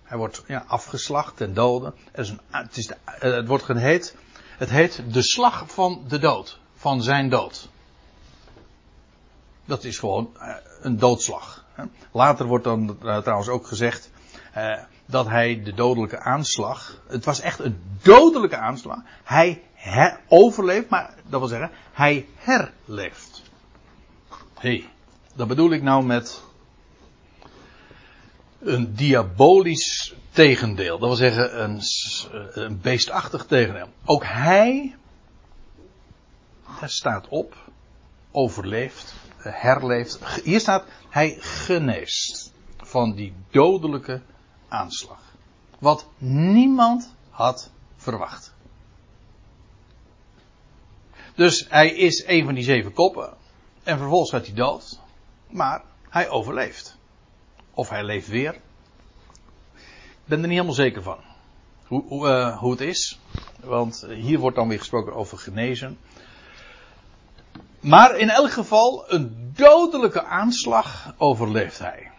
Hij 0.04 0.18
wordt 0.18 0.44
ja, 0.48 0.64
afgeslacht 0.68 1.38
ten 1.38 1.54
dode. 1.54 1.94
Het, 2.12 2.26
is 2.26 2.30
een, 2.30 2.40
het, 2.50 2.78
is 2.78 2.88
de, 2.88 2.98
het 3.06 3.48
wordt 3.48 3.64
geheet 3.64 4.16
het 4.58 4.70
heet 4.70 5.04
de 5.14 5.22
slag 5.22 5.64
van 5.68 6.04
de 6.08 6.20
dood. 6.20 6.60
Van 6.76 7.02
zijn 7.02 7.30
dood. 7.30 7.70
Dat 9.66 9.84
is 9.84 10.00
gewoon 10.00 10.30
eh, 10.40 10.56
een 10.82 10.98
doodslag. 10.98 11.66
Later 12.12 12.46
wordt 12.46 12.64
dan 12.64 12.98
eh, 13.02 13.18
trouwens 13.18 13.50
ook 13.50 13.68
gezegd 13.68 14.10
eh, 14.54 14.80
dat 15.08 15.28
hij 15.28 15.64
de 15.64 15.74
dodelijke 15.74 16.20
aanslag. 16.20 17.02
Het 17.08 17.26
was 17.26 17.40
echt 17.40 17.60
een 17.60 17.82
dodelijke 18.02 18.58
aanslag. 18.58 19.00
Hij 19.24 19.62
overleeft, 20.28 20.90
maar 20.90 21.14
dat 21.28 21.40
wil 21.40 21.50
zeggen, 21.50 21.72
hij 21.92 22.26
herleeft. 22.36 23.42
Hé, 24.54 24.70
hey, 24.70 24.90
dat 25.36 25.48
bedoel 25.48 25.72
ik 25.72 25.82
nou 25.82 26.06
met 26.06 26.42
een 28.60 28.96
diabolisch 28.96 30.16
tegendeel. 30.32 31.00
Dat 31.00 31.08
wil 31.08 31.18
zeggen 31.18 31.64
een, 31.64 31.82
een 32.64 32.82
beestachtig 32.82 33.46
tegendeel. 33.46 33.90
Ook 34.06 34.24
hij 34.26 34.96
staat 36.86 37.28
op, 37.28 37.56
overleeft, 38.32 39.16
herleeft. 39.38 40.42
Hier 40.44 40.60
staat 40.60 40.86
hij 41.10 41.38
geneest 41.40 42.54
van 42.78 43.16
die 43.16 43.34
dodelijke 43.50 44.22
aanslag. 44.68 45.22
Wat 45.80 46.08
niemand 46.18 47.14
had 47.30 47.72
verwacht. 47.96 48.54
Dus 51.36 51.66
hij 51.70 51.90
is 51.90 52.24
een 52.28 52.46
van 52.46 52.54
die 52.54 52.64
zeven 52.64 52.94
koppen. 52.94 53.34
En 53.84 53.98
vervolgens 53.98 54.32
gaat 54.32 54.46
hij 54.46 54.56
dood. 54.56 55.00
Maar 55.50 55.84
hij 56.10 56.30
overleeft. 56.30 56.98
Of 57.74 57.90
hij 57.90 58.04
leeft 58.04 58.28
weer. 58.28 58.54
Ik 59.74 60.24
ben 60.26 60.38
er 60.38 60.48
niet 60.48 60.56
helemaal 60.56 60.74
zeker 60.74 61.04
van. 61.04 61.18
Hoe, 61.88 62.04
hoe, 62.08 62.56
hoe 62.60 62.72
het 62.72 62.82
is. 62.82 63.20
Want 63.60 64.06
hier 64.10 64.40
wordt 64.40 64.56
dan 64.56 64.68
weer 64.68 64.80
gesproken 64.80 65.14
over 65.14 65.38
genezen. 65.38 65.98
Maar 67.80 68.18
in 68.18 68.30
elk 68.30 68.52
geval, 68.52 69.12
een 69.12 69.52
dodelijke 69.56 70.24
aanslag 70.24 71.14
overleeft 71.18 71.80
hij. 71.80 72.12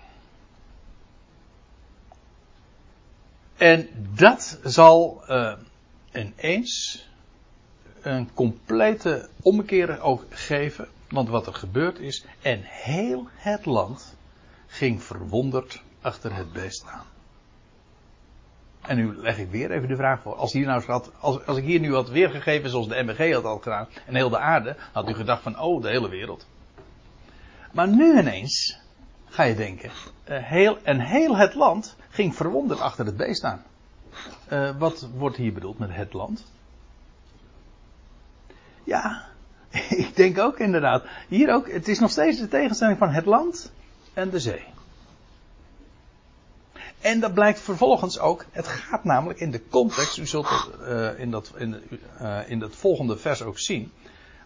En 3.58 3.88
dat 4.14 4.58
zal 4.62 5.22
uh, 5.28 5.52
ineens 6.12 7.06
een 8.00 8.34
complete 8.34 9.28
ommekeer 9.42 10.00
ook 10.00 10.24
geven. 10.30 10.88
Want 11.08 11.28
wat 11.28 11.46
er 11.46 11.54
gebeurd 11.54 11.98
is, 11.98 12.24
en 12.42 12.60
heel 12.62 13.28
het 13.34 13.66
land 13.66 14.16
ging 14.66 15.02
verwonderd 15.02 15.82
achter 16.00 16.34
het 16.34 16.52
beest 16.52 16.84
aan. 16.86 17.06
En 18.80 18.96
nu 18.96 19.16
leg 19.16 19.38
ik 19.38 19.50
weer 19.50 19.70
even 19.70 19.88
de 19.88 19.96
vraag 19.96 20.22
voor. 20.22 20.34
Als, 20.34 20.52
hier 20.52 20.66
nou 20.66 21.02
als, 21.20 21.46
als 21.46 21.56
ik 21.56 21.64
hier 21.64 21.80
nu 21.80 21.94
had 21.94 22.08
weergegeven 22.08 22.70
zoals 22.70 22.88
de 22.88 23.02
MBG 23.02 23.32
had 23.32 23.44
al 23.44 23.58
gedaan. 23.58 23.88
En 24.06 24.14
heel 24.14 24.28
de 24.28 24.38
aarde. 24.38 24.76
Had 24.92 25.08
u 25.08 25.14
gedacht 25.14 25.42
van 25.42 25.60
oh 25.60 25.82
de 25.82 25.88
hele 25.88 26.08
wereld. 26.08 26.46
Maar 27.72 27.88
nu 27.88 28.18
ineens 28.18 28.78
ga 29.28 29.42
je 29.42 29.54
denken. 29.54 29.90
Uh, 30.28 30.38
heel, 30.38 30.78
en 30.82 31.00
heel 31.00 31.36
het 31.36 31.54
land 31.54 31.96
ging 32.08 32.34
verwonderd 32.34 32.80
achter 32.80 33.06
het 33.06 33.16
beest 33.16 33.44
aan. 33.44 33.62
Uh, 34.52 34.70
wat 34.78 35.08
wordt 35.14 35.36
hier 35.36 35.52
bedoeld 35.52 35.78
met 35.78 35.94
het 35.94 36.12
land? 36.12 36.44
Ja, 38.84 39.28
ik 40.04 40.16
denk 40.16 40.38
ook 40.38 40.58
inderdaad. 40.58 41.04
Hier 41.28 41.52
ook, 41.52 41.72
het 41.72 41.88
is 41.88 41.98
nog 41.98 42.10
steeds 42.10 42.38
de 42.38 42.48
tegenstelling 42.48 42.98
van 42.98 43.10
het 43.10 43.24
land 43.24 43.72
en 44.12 44.30
de 44.30 44.40
zee. 44.40 44.64
En 47.00 47.20
dat 47.20 47.34
blijkt 47.34 47.60
vervolgens 47.60 48.18
ook, 48.18 48.44
het 48.50 48.66
gaat 48.66 49.04
namelijk 49.04 49.40
in 49.40 49.50
de 49.50 49.68
context, 49.68 50.16
u 50.16 50.26
zult 50.26 50.48
het 50.48 50.68
uh, 50.80 51.20
in, 51.20 51.30
dat, 51.30 51.52
in, 51.56 51.82
in 52.46 52.58
dat 52.58 52.76
volgende 52.76 53.16
vers 53.16 53.42
ook 53.42 53.58
zien, 53.58 53.92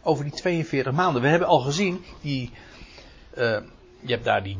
over 0.02 0.24
die 0.24 0.32
42 0.32 0.92
maanden. 0.92 1.22
We 1.22 1.28
hebben 1.28 1.48
al 1.48 1.60
gezien, 1.60 2.04
die, 2.20 2.50
je 4.02 4.12
hebt 4.12 4.24
daar 4.24 4.42
die 4.42 4.56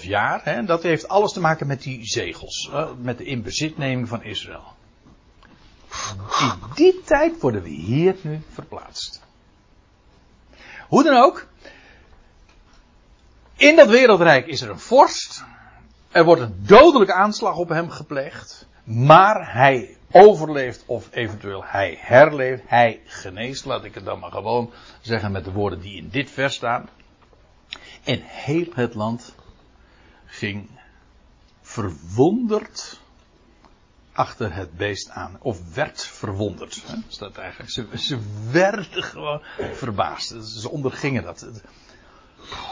3,5 0.00 0.04
jaar, 0.06 0.40
hè, 0.44 0.64
dat 0.64 0.82
heeft 0.82 1.08
alles 1.08 1.32
te 1.32 1.40
maken 1.40 1.66
met 1.66 1.82
die 1.82 2.06
zegels, 2.06 2.70
met 2.98 3.18
de 3.18 3.24
inbezitneming 3.24 4.08
van 4.08 4.22
Israël. 4.22 4.76
In 6.40 6.52
die 6.74 7.00
tijd 7.04 7.40
worden 7.40 7.62
we 7.62 7.68
hier 7.68 8.16
nu 8.22 8.40
verplaatst. 8.52 9.22
Hoe 10.88 11.02
dan 11.02 11.16
ook, 11.16 11.46
in 13.56 13.76
dat 13.76 13.88
wereldrijk 13.88 14.46
is 14.46 14.60
er 14.60 14.70
een 14.70 14.78
vorst. 14.78 15.44
Er 16.10 16.24
wordt 16.24 16.42
een 16.42 16.54
dodelijke 16.58 17.12
aanslag 17.12 17.56
op 17.56 17.68
hem 17.68 17.90
gepleegd. 17.90 18.66
Maar 18.84 19.52
hij 19.52 19.96
overleeft 20.10 20.84
of 20.86 21.08
eventueel 21.10 21.64
hij 21.64 21.98
herleeft. 22.00 22.62
Hij 22.66 23.00
geneest, 23.04 23.64
laat 23.64 23.84
ik 23.84 23.94
het 23.94 24.04
dan 24.04 24.18
maar 24.18 24.30
gewoon 24.30 24.70
zeggen 25.00 25.32
met 25.32 25.44
de 25.44 25.52
woorden 25.52 25.80
die 25.80 25.96
in 25.96 26.08
dit 26.08 26.30
vers 26.30 26.54
staan. 26.54 26.88
En 28.04 28.20
heel 28.22 28.66
het 28.74 28.94
land 28.94 29.34
ging 30.26 30.68
verwonderd 31.62 33.00
achter 34.12 34.54
het 34.54 34.76
beest 34.76 35.10
aan. 35.10 35.36
Of 35.40 35.74
werd 35.74 36.04
verwonderd. 36.04 36.82
Hè, 36.86 36.96
staat 37.08 37.36
eigenlijk. 37.36 37.70
Ze, 37.70 37.98
ze 37.98 38.18
werden 38.50 39.02
gewoon 39.02 39.42
verbaasd. 39.72 40.34
Ze 40.44 40.68
ondergingen 40.70 41.22
dat. 41.22 41.46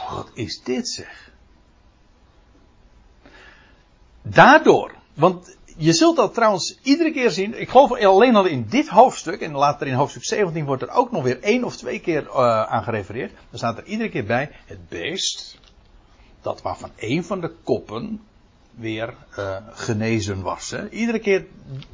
Wat 0.09 0.31
is 0.33 0.63
dit 0.63 0.89
zeg? 0.89 1.31
Daardoor, 4.21 4.95
want 5.13 5.56
je 5.77 5.93
zult 5.93 6.15
dat 6.15 6.33
trouwens 6.33 6.79
iedere 6.81 7.11
keer 7.11 7.31
zien. 7.31 7.59
Ik 7.59 7.69
geloof 7.69 7.91
alleen 7.91 8.35
al 8.35 8.45
in 8.45 8.65
dit 8.69 8.87
hoofdstuk, 8.87 9.41
en 9.41 9.51
later 9.51 9.87
in 9.87 9.93
hoofdstuk 9.93 10.23
17 10.23 10.65
wordt 10.65 10.81
er 10.81 10.89
ook 10.89 11.11
nog 11.11 11.23
weer 11.23 11.41
één 11.41 11.63
of 11.63 11.75
twee 11.75 11.99
keer 11.99 12.23
uh, 12.23 12.63
aan 12.63 12.83
gerefereerd. 12.83 13.31
Dan 13.49 13.57
staat 13.57 13.77
er 13.77 13.85
iedere 13.85 14.09
keer 14.09 14.25
bij 14.25 14.49
het 14.65 14.89
beest, 14.89 15.59
dat 16.41 16.61
waarvan 16.61 16.91
één 16.95 17.23
van 17.23 17.41
de 17.41 17.51
koppen 17.63 18.21
weer 18.75 19.13
uh, 19.39 19.55
genezen 19.71 20.41
was. 20.41 20.69
Hè. 20.69 20.89
Iedere 20.89 21.19
keer 21.19 21.45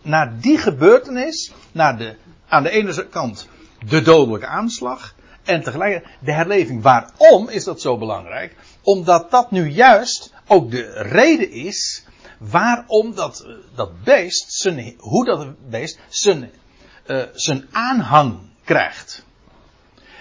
na 0.02 0.34
die 0.40 0.58
gebeurtenis, 0.58 1.52
naar 1.72 1.98
de, 1.98 2.16
aan 2.48 2.63
de 2.63 2.70
ene 2.70 3.08
kant 3.08 3.48
de 3.86 4.02
dodelijke 4.02 4.48
aanslag 4.48 5.16
en 5.44 5.63
tegelijk 5.63 6.08
de 6.20 6.32
herleving. 6.32 6.82
Waarom 6.82 7.50
is 7.50 7.63
dat 7.63 7.82
zo 7.82 7.98
belangrijk? 7.98 8.56
Omdat 8.82 9.32
dat 9.32 9.52
nu 9.52 9.70
juist 9.70 10.34
ook 10.48 10.72
de 10.72 10.92
reden 11.02 11.52
is 11.52 12.06
waarom 12.50 13.16
dat, 13.16 13.46
dat 13.76 14.04
beest, 14.04 14.54
zijn, 14.54 14.96
hoe 14.98 15.26
dat 15.26 15.70
beest 15.70 16.00
zijn, 16.10 16.52
uh, 17.06 17.24
zijn 17.34 17.68
aanhang 17.72 18.40
krijgt. 18.64 19.26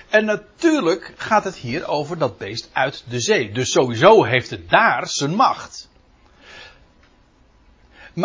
En 0.09 0.25
natuurlijk 0.25 1.15
gaat 1.17 1.45
het 1.45 1.57
hier 1.57 1.87
over 1.87 2.19
dat 2.19 2.39
beest 2.39 2.71
uit 2.73 3.05
de 3.09 3.21
zee. 3.21 3.53
Dus 3.53 3.71
sowieso 3.71 4.25
heeft 4.25 4.51
het 4.51 4.71
daar 4.71 5.09
zijn 5.09 5.35
macht. 5.35 5.89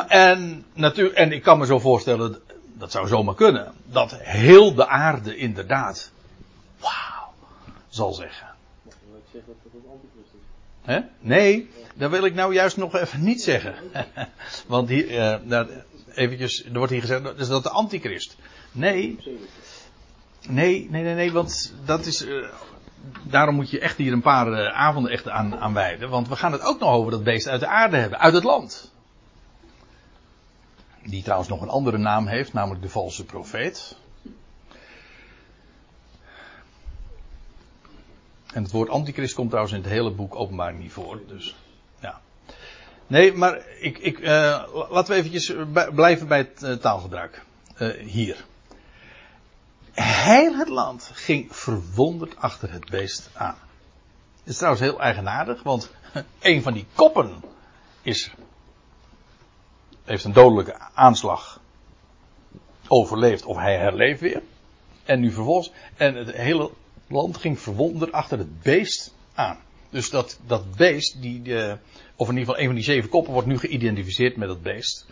En, 0.07 0.65
natuurlijk, 0.73 1.15
en 1.15 1.31
ik 1.31 1.43
kan 1.43 1.57
me 1.57 1.65
zo 1.65 1.79
voorstellen, 1.79 2.41
dat 2.73 2.91
zou 2.91 3.07
zomaar 3.07 3.35
kunnen, 3.35 3.73
dat 3.85 4.15
heel 4.19 4.73
de 4.73 4.87
aarde 4.87 5.35
inderdaad, 5.35 6.11
wauw, 6.79 7.33
zal 7.89 8.13
zeggen. 8.13 8.47
Nee, 11.19 11.69
dat 11.95 12.11
wil 12.11 12.25
ik 12.25 12.33
nou 12.33 12.53
juist 12.53 12.77
nog 12.77 12.95
even 12.95 13.23
niet 13.23 13.41
zeggen. 13.41 13.75
Want 14.67 14.89
hier, 14.89 15.11
uh, 15.47 15.59
eventjes, 16.13 16.65
er 16.65 16.77
wordt 16.77 16.91
hier 16.91 17.01
gezegd, 17.01 17.23
dat 17.23 17.39
is 17.39 17.47
dat 17.47 17.63
de 17.63 17.69
antichrist. 17.69 18.35
Nee, 18.71 19.19
nee, 20.47 20.87
nee, 20.89 21.03
nee, 21.03 21.15
nee, 21.15 21.31
want 21.31 21.73
dat 21.85 22.05
is, 22.05 22.25
uh, 22.25 22.47
daarom 23.23 23.55
moet 23.55 23.69
je 23.69 23.79
echt 23.79 23.97
hier 23.97 24.13
een 24.13 24.21
paar 24.21 24.47
uh, 24.47 24.79
avonden 24.79 25.11
echt 25.11 25.29
aan, 25.29 25.59
aan 25.59 25.73
wijden. 25.73 26.09
Want 26.09 26.27
we 26.27 26.35
gaan 26.35 26.51
het 26.51 26.61
ook 26.61 26.79
nog 26.79 26.89
over 26.89 27.11
dat 27.11 27.23
beest 27.23 27.47
uit 27.47 27.59
de 27.59 27.67
aarde 27.67 27.97
hebben, 27.97 28.19
uit 28.19 28.33
het 28.33 28.43
land. 28.43 28.91
Die 31.03 31.23
trouwens 31.23 31.49
nog 31.49 31.61
een 31.61 31.69
andere 31.69 31.97
naam 31.97 32.27
heeft, 32.27 32.53
namelijk 32.53 32.81
de 32.81 32.89
valse 32.89 33.25
profeet. 33.25 33.97
En 38.57 38.63
het 38.63 38.71
woord 38.71 38.89
antichrist 38.89 39.33
komt 39.33 39.49
trouwens 39.49 39.75
in 39.75 39.81
het 39.81 39.91
hele 39.91 40.11
boek 40.11 40.35
openbaar 40.35 40.73
niet 40.73 40.91
voor. 40.91 41.21
Dus, 41.27 41.55
ja. 41.99 42.21
Nee, 43.07 43.33
maar 43.33 43.61
ik, 43.79 43.97
ik, 43.97 44.19
uh, 44.19 44.63
laten 44.89 45.13
we 45.13 45.19
eventjes 45.19 45.53
blijven 45.93 46.27
bij 46.27 46.37
het 46.37 46.63
uh, 46.63 46.73
taalgebruik. 46.73 47.43
Uh, 47.77 48.07
hier. 48.07 48.45
Heel 49.93 50.55
het 50.55 50.67
land 50.67 51.09
ging 51.13 51.55
verwonderd 51.55 52.37
achter 52.37 52.71
het 52.71 52.89
beest 52.89 53.29
aan. 53.33 53.57
Het 54.39 54.47
is 54.47 54.57
trouwens 54.57 54.83
heel 54.83 54.99
eigenaardig, 55.01 55.63
want 55.63 55.91
een 56.39 56.61
van 56.61 56.73
die 56.73 56.85
koppen 56.95 57.43
is, 58.01 58.31
heeft 60.03 60.23
een 60.23 60.33
dodelijke 60.33 60.77
aanslag 60.93 61.59
overleefd 62.87 63.45
of 63.45 63.57
hij 63.57 63.77
herleeft 63.77 64.19
weer. 64.19 64.41
En 65.03 65.19
nu 65.19 65.31
vervolgens, 65.31 65.71
en 65.95 66.15
het 66.15 66.31
hele 66.31 66.71
land 67.07 67.37
ging 67.37 67.59
verwonderd 67.59 68.11
achter 68.11 68.37
het 68.37 68.61
beest 68.61 69.13
aan. 69.33 69.57
Dus 69.89 70.09
dat, 70.09 70.39
dat 70.45 70.75
beest, 70.75 71.21
die, 71.21 71.41
de, 71.41 71.77
of 72.15 72.29
in 72.29 72.33
ieder 72.37 72.47
geval 72.47 72.59
een 72.59 72.65
van 72.65 72.75
die 72.75 72.83
zeven 72.83 73.09
koppen, 73.09 73.33
wordt 73.33 73.47
nu 73.47 73.57
geïdentificeerd 73.57 74.37
met 74.37 74.47
dat 74.47 74.61
beest. 74.61 75.05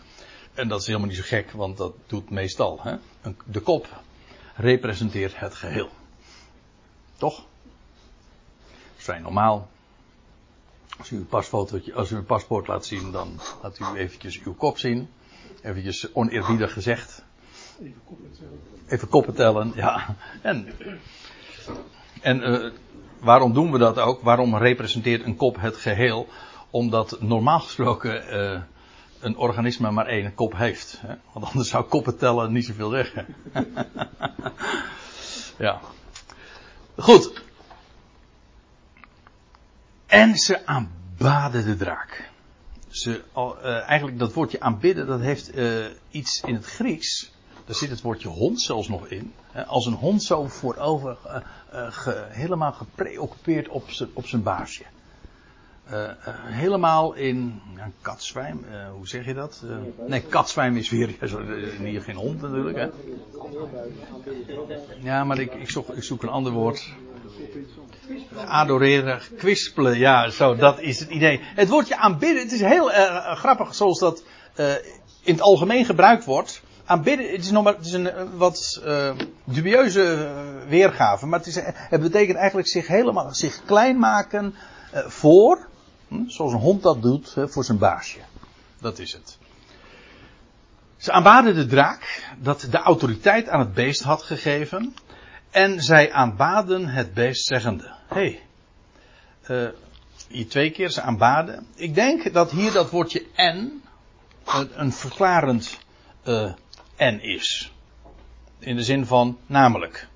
En 0.54 0.68
dat 0.68 0.80
is 0.80 0.86
helemaal 0.86 1.08
niet 1.08 1.16
zo 1.16 1.22
gek, 1.24 1.50
want 1.50 1.76
dat 1.76 1.94
doet 2.06 2.30
meestal. 2.30 2.80
Hè? 2.82 2.96
De 3.44 3.60
kop 3.60 4.02
representeert 4.54 5.38
het 5.38 5.54
geheel. 5.54 5.88
Toch? 7.16 7.36
Dat 7.36 8.96
is 8.96 9.04
vrij 9.04 9.18
normaal. 9.18 9.68
Als 10.98 11.10
u, 11.10 11.16
uw 11.30 11.40
als 11.94 12.10
u 12.10 12.16
een 12.16 12.24
paspoort 12.24 12.66
laat 12.66 12.86
zien, 12.86 13.12
dan 13.12 13.40
laat 13.62 13.78
u 13.78 13.84
eventjes 13.98 14.42
uw 14.42 14.54
kop 14.54 14.78
zien. 14.78 15.08
Eventjes 15.62 16.14
oneerbiedig 16.14 16.72
gezegd. 16.72 17.24
Even 17.80 18.00
koppen 18.04 18.32
tellen. 18.32 18.60
Even 18.86 19.08
koppen 19.08 19.34
tellen, 19.34 19.72
ja. 19.74 20.16
En 20.42 20.74
en 22.20 22.50
uh, 22.50 22.70
waarom 23.20 23.52
doen 23.52 23.72
we 23.72 23.78
dat 23.78 23.98
ook? 23.98 24.22
Waarom 24.22 24.56
representeert 24.56 25.24
een 25.24 25.36
kop 25.36 25.60
het 25.60 25.76
geheel? 25.76 26.28
Omdat 26.70 27.16
normaal 27.20 27.60
gesproken 27.60 28.34
uh, 28.34 28.60
een 29.20 29.36
organisme 29.36 29.90
maar 29.90 30.06
één 30.06 30.34
kop 30.34 30.56
heeft. 30.56 31.00
Hè? 31.06 31.14
Want 31.32 31.46
anders 31.46 31.68
zou 31.68 31.84
koppen 31.84 32.18
tellen 32.18 32.52
niet 32.52 32.64
zoveel 32.64 32.90
zeggen. 32.90 33.26
ja. 35.66 35.80
Goed. 36.96 37.42
En 40.06 40.36
ze 40.36 40.66
aanbaden 40.66 41.64
de 41.64 41.76
draak. 41.76 42.30
Ze, 42.88 43.22
uh, 43.36 43.88
eigenlijk 43.88 44.18
dat 44.18 44.32
woordje 44.32 44.60
aanbidden, 44.60 45.06
dat 45.06 45.20
heeft 45.20 45.52
iets 46.10 46.40
in 46.40 46.54
het 46.54 46.66
Grieks 46.66 47.35
daar 47.66 47.74
zit 47.74 47.90
het 47.90 48.02
woordje 48.02 48.28
hond 48.28 48.60
zelfs 48.60 48.88
nog 48.88 49.06
in. 49.06 49.32
Als 49.66 49.86
een 49.86 49.92
hond 49.92 50.22
zo 50.22 50.46
voorover 50.46 51.16
uh, 51.74 51.88
helemaal 52.28 52.72
gepreoccupeerd 52.72 53.68
op 53.68 53.84
op 54.12 54.26
zijn 54.26 54.42
baasje. 54.42 54.82
Uh, 55.92 56.10
helemaal 56.44 57.14
in 57.14 57.60
ja, 57.76 57.90
katzwijm, 58.00 58.64
hoe 58.96 59.08
zeg 59.08 59.24
je 59.24 59.34
dat? 59.34 59.62
nee, 60.06 60.20
katzwijm 60.20 60.76
is 60.76 60.90
weer 60.90 61.08
hier 61.78 62.02
geen 62.02 62.16
hond 62.16 62.40
natuurlijk. 62.40 62.76
Hè? 62.76 62.88
Ja, 65.02 65.24
maar 65.24 65.38
ik, 65.38 65.54
ik, 65.54 65.70
zoek, 65.70 65.88
ik 65.88 66.02
zoek 66.02 66.22
een 66.22 66.28
ander 66.28 66.52
woord. 66.52 66.88
Adoreren, 68.34 69.20
kwispelen, 69.36 69.98
ja, 69.98 70.30
zo, 70.30 70.56
dat 70.56 70.80
is 70.80 71.00
het 71.00 71.10
idee. 71.10 71.40
Het 71.42 71.68
woordje 71.68 71.96
aanbidden, 71.96 72.42
het 72.42 72.52
is 72.52 72.60
heel 72.60 72.88
grappig 73.34 73.74
zoals 73.74 73.98
dat 73.98 74.22
in 75.22 75.32
het 75.32 75.40
algemeen 75.40 75.84
gebruikt 75.84 76.24
wordt 76.24 76.62
aanbidden, 76.86 77.30
het 77.30 77.40
is, 77.40 77.50
nog 77.50 77.64
maar, 77.64 77.74
het 77.74 77.86
is 77.86 77.92
een 77.92 78.10
eh, 78.10 78.24
wat 78.34 78.82
uh, 78.84 79.12
dubieuze 79.44 80.14
eh, 80.14 80.68
weergave, 80.68 81.26
maar 81.26 81.38
het, 81.38 81.48
is, 81.48 81.58
het 81.64 82.00
betekent 82.00 82.38
eigenlijk 82.38 82.68
zich 82.68 82.86
helemaal 82.86 83.34
zich 83.34 83.64
klein 83.64 83.98
maken 83.98 84.54
uh, 84.94 85.06
voor, 85.06 85.66
hm, 86.08 86.28
zoals 86.28 86.52
een 86.52 86.58
hond 86.58 86.82
dat 86.82 87.02
doet, 87.02 87.34
uh, 87.38 87.44
voor 87.46 87.64
zijn 87.64 87.78
baasje. 87.78 88.18
Dat 88.80 88.98
is 88.98 89.12
het. 89.12 89.38
Ze 90.96 91.12
aanbaden 91.12 91.54
de 91.54 91.66
draak, 91.66 92.22
dat 92.38 92.66
de 92.70 92.78
autoriteit 92.78 93.48
aan 93.48 93.60
het 93.60 93.74
beest 93.74 94.02
had 94.02 94.22
gegeven, 94.22 94.94
en 95.50 95.82
zij 95.82 96.12
aanbaden 96.12 96.86
het 96.86 97.14
beest 97.14 97.46
zeggende, 97.46 97.94
hey, 98.06 98.40
hier 100.28 100.48
twee 100.48 100.70
keer, 100.70 100.90
ze 100.90 101.00
aanbaden. 101.00 101.66
Ik 101.74 101.94
denk 101.94 102.32
dat 102.32 102.50
hier 102.50 102.72
dat 102.72 102.90
woordje 102.90 103.26
en, 103.34 103.82
een 104.74 104.92
verklarend 104.92 105.78
en 106.96 107.22
is. 107.22 107.72
In 108.58 108.76
de 108.76 108.82
zin 108.82 109.06
van 109.06 109.38
namelijk. 109.46 110.08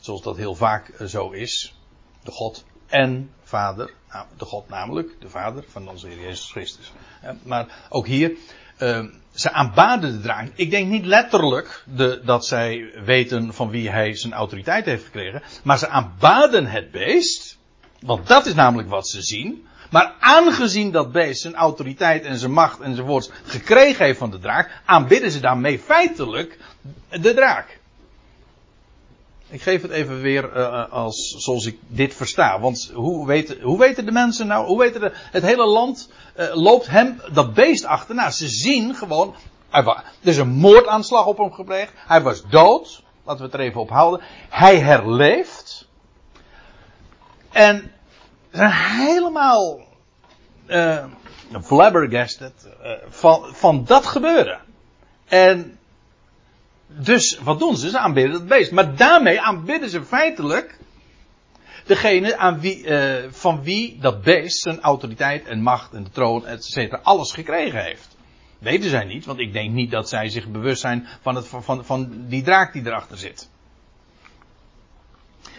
Zoals 0.00 0.22
dat 0.22 0.36
heel 0.36 0.54
vaak 0.54 0.88
eh, 0.88 1.06
zo 1.06 1.30
is. 1.30 1.74
De 2.22 2.30
God 2.30 2.64
en 2.86 3.30
Vader. 3.42 3.92
De 4.36 4.44
God 4.44 4.68
namelijk, 4.68 5.20
de 5.20 5.28
Vader 5.28 5.64
van 5.68 5.88
onze 5.88 6.06
Heer 6.06 6.20
Jezus 6.20 6.50
Christus. 6.50 6.92
Maar 7.42 7.86
ook 7.88 8.06
hier, 8.06 8.36
uh, 8.78 9.04
ze 9.34 9.52
aanbaden 9.52 10.12
de 10.12 10.20
draak. 10.20 10.50
Ik 10.54 10.70
denk 10.70 10.88
niet 10.88 11.04
letterlijk 11.04 11.84
de, 11.86 12.20
dat 12.24 12.46
zij 12.46 12.92
weten 13.04 13.54
van 13.54 13.70
wie 13.70 13.90
hij 13.90 14.14
zijn 14.14 14.32
autoriteit 14.32 14.84
heeft 14.84 15.04
gekregen. 15.04 15.42
Maar 15.62 15.78
ze 15.78 15.88
aanbaden 15.88 16.66
het 16.66 16.90
beest. 16.90 17.58
Want 18.00 18.26
dat 18.26 18.46
is 18.46 18.54
namelijk 18.54 18.88
wat 18.88 19.08
ze 19.08 19.22
zien. 19.22 19.66
Maar 19.94 20.14
aangezien 20.20 20.90
dat 20.90 21.12
beest 21.12 21.40
zijn 21.40 21.54
autoriteit 21.54 22.24
en 22.24 22.38
zijn 22.38 22.52
macht 22.52 22.80
enzovoorts 22.80 23.30
gekregen 23.44 24.04
heeft 24.04 24.18
van 24.18 24.30
de 24.30 24.38
draak, 24.38 24.82
aanbidden 24.84 25.30
ze 25.30 25.40
daarmee 25.40 25.78
feitelijk 25.78 26.58
de 27.10 27.34
draak. 27.34 27.78
Ik 29.48 29.62
geef 29.62 29.82
het 29.82 29.90
even 29.90 30.20
weer 30.20 30.56
uh, 30.56 30.92
als, 30.92 31.34
zoals 31.38 31.66
ik 31.66 31.78
dit 31.86 32.14
versta. 32.14 32.60
Want 32.60 32.90
hoe 32.94 33.26
weten, 33.26 33.60
hoe 33.60 33.78
weten 33.78 34.04
de 34.04 34.12
mensen 34.12 34.46
nou, 34.46 34.66
hoe 34.66 34.78
weten 34.78 35.00
de, 35.00 35.10
het 35.14 35.42
hele 35.42 35.66
land 35.66 36.10
uh, 36.36 36.54
loopt 36.54 36.86
hem 36.86 37.20
dat 37.32 37.54
beest 37.54 37.84
achterna. 37.84 38.30
Ze 38.30 38.48
zien 38.48 38.94
gewoon, 38.94 39.34
er 39.70 40.04
is 40.20 40.36
een 40.36 40.48
moordaanslag 40.48 41.26
op 41.26 41.38
hem 41.38 41.52
gepleegd. 41.52 41.92
Hij 41.96 42.22
was 42.22 42.42
dood. 42.48 43.02
Laten 43.24 43.40
we 43.40 43.50
het 43.50 43.60
er 43.60 43.66
even 43.66 43.80
op 43.80 43.90
houden. 43.90 44.26
Hij 44.48 44.78
herleeft. 44.78 45.88
En 47.52 47.93
zijn 48.54 48.72
helemaal 48.72 49.80
uh, 50.66 51.04
flabbergasted 51.62 52.52
uh, 52.82 52.90
van, 53.08 53.54
van 53.54 53.84
dat 53.84 54.06
gebeuren. 54.06 54.60
En 55.24 55.78
dus 56.86 57.38
wat 57.38 57.58
doen 57.58 57.76
ze? 57.76 57.90
Ze 57.90 57.98
aanbidden 57.98 58.32
het 58.32 58.46
beest. 58.46 58.72
Maar 58.72 58.96
daarmee 58.96 59.40
aanbidden 59.40 59.90
ze 59.90 60.04
feitelijk 60.04 60.78
degene 61.86 62.36
aan 62.36 62.60
wie, 62.60 62.84
uh, 62.84 63.30
van 63.30 63.62
wie 63.62 63.98
dat 64.00 64.22
beest 64.22 64.62
zijn 64.62 64.80
autoriteit 64.80 65.46
en 65.46 65.62
macht 65.62 65.92
en 65.92 66.04
de 66.04 66.10
troon, 66.10 66.46
et 66.46 66.64
cetera, 66.64 67.00
alles 67.02 67.32
gekregen 67.32 67.82
heeft. 67.82 68.16
Weten 68.58 68.90
zij 68.90 69.04
niet, 69.04 69.24
want 69.24 69.38
ik 69.38 69.52
denk 69.52 69.70
niet 69.70 69.90
dat 69.90 70.08
zij 70.08 70.28
zich 70.28 70.48
bewust 70.48 70.80
zijn 70.80 71.06
van, 71.20 71.34
het, 71.34 71.46
van, 71.48 71.84
van 71.84 72.26
die 72.28 72.42
draak 72.42 72.72
die 72.72 72.86
erachter 72.86 73.18
zit. 73.18 73.48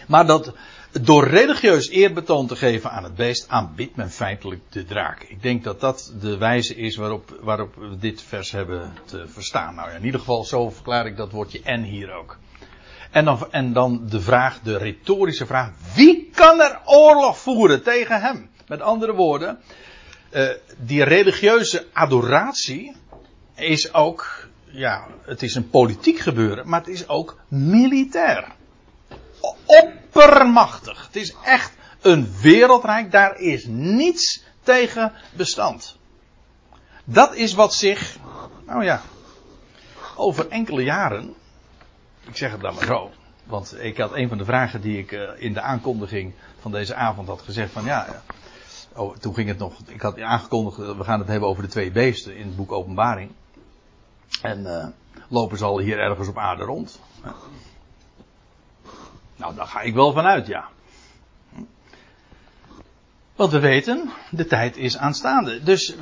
Maar 0.06 0.26
dat 0.26 0.54
door 1.00 1.28
religieus 1.28 1.88
eerbetoon 1.88 2.46
te 2.46 2.56
geven 2.56 2.90
aan 2.90 3.04
het 3.04 3.14
beest, 3.14 3.48
aanbidt 3.48 3.96
men 3.96 4.10
feitelijk 4.10 4.60
de 4.68 4.84
draak. 4.84 5.22
Ik 5.22 5.42
denk 5.42 5.64
dat 5.64 5.80
dat 5.80 6.12
de 6.20 6.36
wijze 6.36 6.76
is 6.76 6.96
waarop, 6.96 7.38
waarop 7.40 7.74
we 7.74 7.98
dit 7.98 8.22
vers 8.22 8.50
hebben 8.50 8.92
te 9.04 9.24
verstaan. 9.28 9.74
Nou 9.74 9.90
ja, 9.90 9.96
in 9.96 10.04
ieder 10.04 10.20
geval 10.20 10.44
zo 10.44 10.70
verklaar 10.70 11.06
ik 11.06 11.16
dat 11.16 11.32
woordje 11.32 11.60
en 11.62 11.82
hier 11.82 12.14
ook. 12.14 12.38
En 13.10 13.24
dan, 13.24 13.46
en 13.50 13.72
dan 13.72 14.06
de 14.08 14.20
vraag, 14.20 14.60
de 14.62 14.76
retorische 14.76 15.46
vraag, 15.46 15.70
wie 15.94 16.30
kan 16.34 16.60
er 16.60 16.80
oorlog 16.84 17.38
voeren 17.38 17.82
tegen 17.82 18.20
hem? 18.20 18.50
Met 18.66 18.80
andere 18.80 19.12
woorden, 19.12 19.58
uh, 20.30 20.48
die 20.78 21.04
religieuze 21.04 21.86
adoratie 21.92 22.96
is 23.54 23.94
ook, 23.94 24.48
ja, 24.64 25.06
het 25.22 25.42
is 25.42 25.54
een 25.54 25.70
politiek 25.70 26.18
gebeuren, 26.18 26.68
maar 26.68 26.80
het 26.80 26.88
is 26.88 27.08
ook 27.08 27.38
militair. 27.48 28.54
Oppermachtig. 30.16 31.06
Het 31.06 31.16
is 31.16 31.34
echt 31.44 31.72
een 32.00 32.34
wereldrijk, 32.40 33.10
daar 33.10 33.40
is 33.40 33.64
niets 33.66 34.44
tegen 34.62 35.12
bestand. 35.32 35.96
Dat 37.04 37.34
is 37.34 37.54
wat 37.54 37.74
zich, 37.74 38.16
nou 38.66 38.84
ja, 38.84 39.02
over 40.16 40.48
enkele 40.48 40.82
jaren, 40.82 41.34
ik 42.26 42.36
zeg 42.36 42.50
het 42.50 42.60
dan 42.60 42.74
maar 42.74 42.84
zo, 42.84 43.10
want 43.44 43.76
ik 43.80 43.96
had 43.96 44.14
een 44.14 44.28
van 44.28 44.38
de 44.38 44.44
vragen 44.44 44.80
die 44.80 44.98
ik 44.98 45.12
uh, 45.12 45.30
in 45.36 45.52
de 45.52 45.60
aankondiging 45.60 46.34
van 46.60 46.72
deze 46.72 46.94
avond 46.94 47.28
had 47.28 47.42
gezegd 47.42 47.72
van 47.72 47.84
ja, 47.84 48.22
oh, 48.94 49.16
toen 49.16 49.34
ging 49.34 49.48
het 49.48 49.58
nog, 49.58 49.72
ik 49.86 50.00
had 50.00 50.20
aangekondigd, 50.20 50.76
we 50.76 51.04
gaan 51.04 51.18
het 51.18 51.28
hebben 51.28 51.48
over 51.48 51.62
de 51.62 51.68
twee 51.68 51.90
beesten 51.90 52.36
in 52.36 52.46
het 52.46 52.56
boek 52.56 52.72
Openbaring. 52.72 53.30
En 54.42 54.94
lopen 55.28 55.58
ze 55.58 55.64
al 55.64 55.78
hier 55.78 55.98
ergens 55.98 56.28
op 56.28 56.38
aarde 56.38 56.64
rond. 56.64 57.00
Nou, 59.36 59.54
daar 59.54 59.66
ga 59.66 59.80
ik 59.80 59.94
wel 59.94 60.12
vanuit, 60.12 60.46
ja. 60.46 60.68
Want 63.36 63.52
we 63.52 63.58
weten, 63.58 64.10
de 64.30 64.46
tijd 64.46 64.76
is 64.76 64.96
aanstaande. 64.96 65.62
Dus 65.62 65.96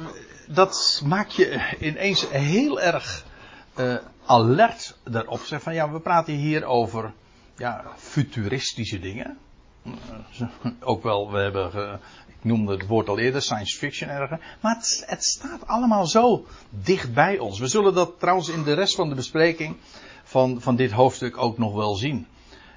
dat 0.48 1.02
maakt 1.04 1.34
je 1.34 1.76
ineens 1.80 2.28
heel 2.30 2.80
erg 2.80 3.24
uh, 3.78 3.96
alert 4.26 4.96
daarop. 5.04 5.40
Zeg 5.40 5.62
van 5.62 5.74
ja, 5.74 5.90
we 5.90 6.00
praten 6.00 6.34
hier 6.34 6.64
over 6.64 7.12
ja, 7.56 7.84
futuristische 7.96 8.98
dingen. 8.98 9.38
Ook 10.80 11.02
wel, 11.02 11.30
we 11.30 11.38
hebben, 11.38 12.00
ik 12.26 12.44
noemde 12.44 12.72
het 12.72 12.86
woord 12.86 13.08
al 13.08 13.18
eerder, 13.18 13.42
science 13.42 13.78
fiction 13.78 14.10
ergens. 14.10 14.40
Maar 14.60 14.74
het, 14.76 15.04
het, 15.06 15.24
staat 15.24 15.66
allemaal 15.66 16.06
zo 16.06 16.46
dicht 16.70 17.14
bij 17.14 17.38
ons. 17.38 17.58
We 17.58 17.66
zullen 17.66 17.94
dat 17.94 18.18
trouwens 18.18 18.48
in 18.48 18.62
de 18.62 18.74
rest 18.74 18.94
van 18.94 19.08
de 19.08 19.14
bespreking 19.14 19.76
van, 20.24 20.60
van 20.60 20.76
dit 20.76 20.90
hoofdstuk 20.90 21.36
ook 21.36 21.58
nog 21.58 21.74
wel 21.74 21.94
zien. 21.94 22.26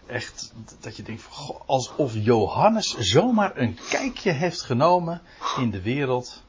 Echt, 0.08 0.54
dat 0.80 0.98
je 0.98 1.04
denkt, 1.04 1.24
alsof 1.66 2.14
Johannes 2.14 2.98
zomaar 2.98 3.52
een 3.58 3.78
kijkje 3.90 4.32
heeft 4.32 4.62
genomen 4.62 5.22
in 5.58 5.70
de 5.70 5.82
wereld 5.82 6.44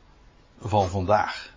van 0.61 0.89
vandaag. 0.89 1.57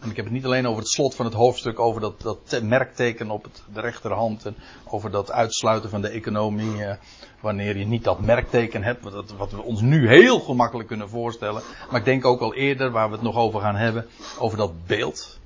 En 0.00 0.10
ik 0.10 0.16
heb 0.16 0.24
het 0.24 0.34
niet 0.34 0.44
alleen 0.44 0.66
over 0.66 0.82
het 0.82 0.90
slot 0.90 1.14
van 1.14 1.24
het 1.24 1.34
hoofdstuk, 1.34 1.78
over 1.78 2.00
dat, 2.00 2.20
dat 2.20 2.62
merkteken 2.62 3.30
op 3.30 3.46
de 3.72 3.80
rechterhand. 3.80 4.46
En 4.46 4.56
over 4.84 5.10
dat 5.10 5.30
uitsluiten 5.30 5.90
van 5.90 6.00
de 6.00 6.08
economie. 6.08 6.84
Eh, 6.84 6.96
wanneer 7.40 7.76
je 7.76 7.86
niet 7.86 8.04
dat 8.04 8.20
merkteken 8.20 8.82
hebt. 8.82 9.02
Wat, 9.02 9.32
wat, 9.32 9.50
we 9.50 9.62
ons 9.62 9.80
nu 9.80 10.08
heel 10.08 10.40
gemakkelijk 10.40 10.88
kunnen 10.88 11.08
voorstellen. 11.08 11.62
Maar 11.90 11.98
ik 11.98 12.04
denk 12.04 12.24
ook 12.24 12.40
al 12.40 12.54
eerder, 12.54 12.90
waar 12.90 13.08
we 13.08 13.14
het 13.14 13.22
nog 13.22 13.36
over 13.36 13.60
gaan 13.60 13.76
hebben. 13.76 14.06
Over 14.38 14.58
dat 14.58 14.86
beeld. 14.86 15.39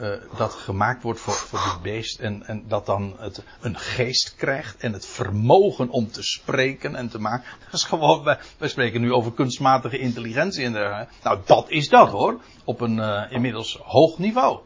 Uh, 0.00 0.14
dat 0.36 0.52
gemaakt 0.52 1.02
wordt 1.02 1.20
voor, 1.20 1.34
voor 1.34 1.58
dit 1.58 1.82
beest. 1.82 2.18
En, 2.18 2.46
en 2.46 2.64
dat 2.68 2.86
dan 2.86 3.16
het 3.18 3.42
een 3.60 3.78
geest 3.78 4.34
krijgt. 4.36 4.76
En 4.76 4.92
het 4.92 5.06
vermogen 5.06 5.88
om 5.88 6.10
te 6.10 6.22
spreken 6.22 6.96
en 6.96 7.08
te 7.08 7.18
maken. 7.18 7.44
Dat 7.64 7.80
is 7.80 7.84
gewoon, 7.84 8.24
wij, 8.58 8.68
spreken 8.68 9.00
nu 9.00 9.12
over 9.12 9.32
kunstmatige 9.32 9.98
intelligentie. 9.98 10.64
En 10.64 10.72
der, 10.72 11.08
nou, 11.22 11.38
dat 11.44 11.70
is 11.70 11.88
dat 11.88 12.08
hoor. 12.08 12.40
Op 12.64 12.80
een 12.80 12.96
uh, 12.96 13.22
inmiddels 13.30 13.78
hoog 13.82 14.18
niveau. 14.18 14.60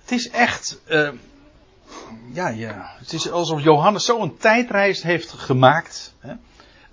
Het 0.00 0.10
is 0.10 0.30
echt. 0.30 0.80
Uh, 0.88 1.10
ja, 2.32 2.48
ja, 2.48 2.94
het 2.98 3.12
is 3.12 3.30
alsof 3.30 3.62
Johannes 3.62 4.04
zo'n 4.04 4.36
tijdreis 4.36 5.02
heeft 5.02 5.32
gemaakt. 5.32 6.14
Hè? 6.18 6.34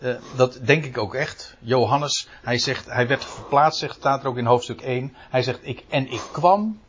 Uh, 0.03 0.15
dat 0.35 0.59
denk 0.63 0.85
ik 0.85 0.97
ook 0.97 1.15
echt. 1.15 1.55
Johannes, 1.59 2.27
hij 2.43 2.57
zegt, 2.57 2.85
hij 2.85 3.07
werd 3.07 3.25
verplaatst, 3.25 3.79
zegt, 3.79 3.95
staat 3.95 4.21
er 4.21 4.27
ook 4.27 4.37
in 4.37 4.45
hoofdstuk 4.45 4.81
1. 4.81 5.13
Hij 5.29 5.43
zegt, 5.43 5.59
ik, 5.61 5.83
en 5.89 6.11
ik 6.11 6.21
kwam 6.31 6.79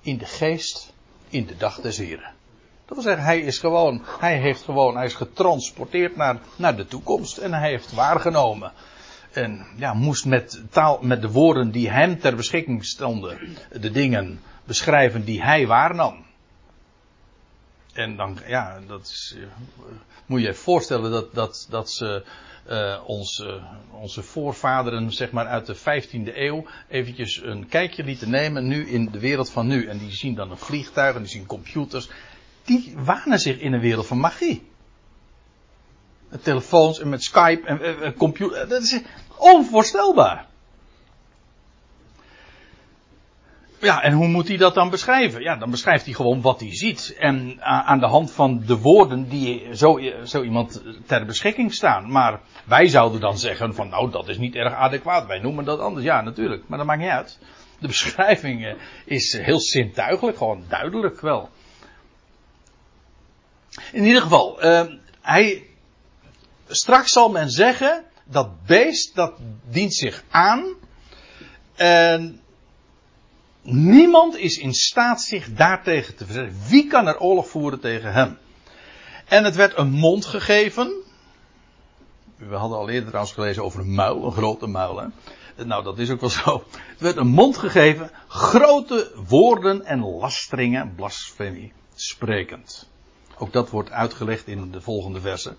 in 0.00 0.18
de 0.18 0.24
geest 0.24 0.92
in 1.28 1.46
de 1.46 1.56
dag 1.56 1.80
des 1.80 1.98
Heren. 1.98 2.32
Dat 2.86 2.96
wil 2.96 3.02
zeggen, 3.02 3.24
hij 3.24 3.40
is 3.40 3.58
gewoon, 3.58 4.02
hij 4.18 4.38
heeft 4.38 4.62
gewoon, 4.62 4.96
hij 4.96 5.04
is 5.04 5.14
getransporteerd 5.14 6.16
naar, 6.16 6.38
naar 6.56 6.76
de 6.76 6.86
toekomst 6.86 7.36
en 7.36 7.52
hij 7.52 7.68
heeft 7.68 7.92
waargenomen. 7.92 8.72
En 9.32 9.66
ja, 9.76 9.94
moest 9.94 10.24
met 10.24 10.62
taal, 10.70 10.98
met 11.02 11.22
de 11.22 11.30
woorden 11.30 11.70
die 11.70 11.90
hem 11.90 12.20
ter 12.20 12.36
beschikking 12.36 12.84
stonden, 12.84 13.56
de 13.80 13.90
dingen 13.90 14.40
beschrijven 14.64 15.24
die 15.24 15.42
hij 15.42 15.66
waarnam. 15.66 16.26
En 17.98 18.16
dan, 18.16 18.38
ja, 18.46 18.80
dat 18.86 19.00
is, 19.00 19.36
moet 20.26 20.40
je 20.40 20.46
je 20.46 20.54
voorstellen 20.54 21.10
dat, 21.10 21.34
dat, 21.34 21.66
dat 21.70 21.90
ze 21.90 22.24
uh, 22.70 22.98
ons, 23.06 23.38
uh, 23.38 23.64
onze 23.90 24.22
voorvaderen, 24.22 25.12
zeg 25.12 25.30
maar 25.30 25.46
uit 25.46 25.66
de 25.66 25.76
15e 25.76 26.36
eeuw, 26.36 26.66
eventjes 26.88 27.42
een 27.42 27.68
kijkje 27.68 28.04
lieten 28.04 28.30
nemen 28.30 28.66
nu 28.66 28.88
in 28.88 29.10
de 29.10 29.18
wereld 29.18 29.50
van 29.50 29.66
nu. 29.66 29.86
En 29.86 29.98
die 29.98 30.10
zien 30.10 30.34
dan 30.34 30.50
een 30.50 30.58
vliegtuig 30.58 31.14
en 31.14 31.20
die 31.20 31.30
zien 31.30 31.46
computers. 31.46 32.08
Die 32.64 32.94
wanen 32.96 33.40
zich 33.40 33.58
in 33.58 33.72
een 33.72 33.80
wereld 33.80 34.06
van 34.06 34.18
magie. 34.18 34.62
Met 36.28 36.44
telefoons 36.44 37.00
en 37.00 37.08
met 37.08 37.22
Skype 37.22 37.66
en 37.66 37.80
uh, 37.82 38.16
computer. 38.16 38.68
Dat 38.68 38.82
is 38.82 39.00
onvoorstelbaar. 39.36 40.46
Ja, 43.80 44.02
en 44.02 44.12
hoe 44.12 44.28
moet 44.28 44.48
hij 44.48 44.56
dat 44.56 44.74
dan 44.74 44.90
beschrijven? 44.90 45.42
Ja, 45.42 45.56
dan 45.56 45.70
beschrijft 45.70 46.04
hij 46.04 46.14
gewoon 46.14 46.40
wat 46.40 46.60
hij 46.60 46.76
ziet. 46.76 47.16
En 47.18 47.62
aan 47.62 47.98
de 47.98 48.06
hand 48.06 48.32
van 48.32 48.62
de 48.66 48.78
woorden 48.78 49.28
die 49.28 49.76
zo, 49.76 50.00
zo 50.24 50.42
iemand 50.42 50.82
ter 51.06 51.26
beschikking 51.26 51.74
staan. 51.74 52.10
Maar 52.10 52.40
wij 52.64 52.86
zouden 52.86 53.20
dan 53.20 53.38
zeggen 53.38 53.74
van 53.74 53.88
nou, 53.88 54.10
dat 54.10 54.28
is 54.28 54.38
niet 54.38 54.54
erg 54.54 54.72
adequaat. 54.72 55.26
Wij 55.26 55.38
noemen 55.38 55.64
dat 55.64 55.80
anders. 55.80 56.04
Ja, 56.04 56.20
natuurlijk. 56.20 56.64
Maar 56.66 56.78
dat 56.78 56.86
maakt 56.86 57.00
niet 57.00 57.08
uit. 57.08 57.38
De 57.78 57.86
beschrijving 57.96 58.76
is 59.04 59.32
heel 59.32 59.60
zintuigelijk, 59.60 60.36
gewoon 60.36 60.64
duidelijk 60.68 61.20
wel. 61.20 61.48
In 63.92 64.04
ieder 64.04 64.22
geval, 64.22 64.58
hij, 65.20 65.66
straks 66.68 67.12
zal 67.12 67.28
men 67.28 67.50
zeggen, 67.50 68.04
dat 68.24 68.64
beest 68.66 69.14
dat 69.14 69.38
dient 69.70 69.94
zich 69.94 70.24
aan. 70.30 70.74
En 71.74 72.40
Niemand 73.70 74.36
is 74.36 74.58
in 74.58 74.74
staat 74.74 75.22
zich 75.22 75.52
daartegen 75.52 76.16
te 76.16 76.24
verzetten. 76.24 76.56
Wie 76.68 76.86
kan 76.86 77.06
er 77.06 77.20
oorlog 77.20 77.48
voeren 77.48 77.80
tegen 77.80 78.12
hem? 78.12 78.38
En 79.24 79.44
het 79.44 79.56
werd 79.56 79.78
een 79.78 79.90
mond 79.90 80.24
gegeven. 80.24 80.92
We 82.36 82.54
hadden 82.54 82.78
al 82.78 82.88
eerder 82.88 83.08
trouwens 83.08 83.34
gelezen 83.34 83.64
over 83.64 83.80
een 83.80 83.94
muil, 83.94 84.24
een 84.24 84.32
grote 84.32 84.66
muil. 84.66 84.98
Hè? 84.98 85.64
Nou, 85.64 85.84
dat 85.84 85.98
is 85.98 86.10
ook 86.10 86.20
wel 86.20 86.30
zo. 86.30 86.64
Het 86.72 87.00
werd 87.00 87.16
een 87.16 87.28
mond 87.28 87.56
gegeven, 87.56 88.10
grote 88.28 89.12
woorden 89.26 89.84
en 89.84 90.00
lasteringen, 90.00 90.94
blasfemie, 90.94 91.72
sprekend. 91.94 92.88
Ook 93.38 93.52
dat 93.52 93.70
wordt 93.70 93.90
uitgelegd 93.90 94.46
in 94.46 94.70
de 94.70 94.80
volgende 94.80 95.20
versen. 95.20 95.56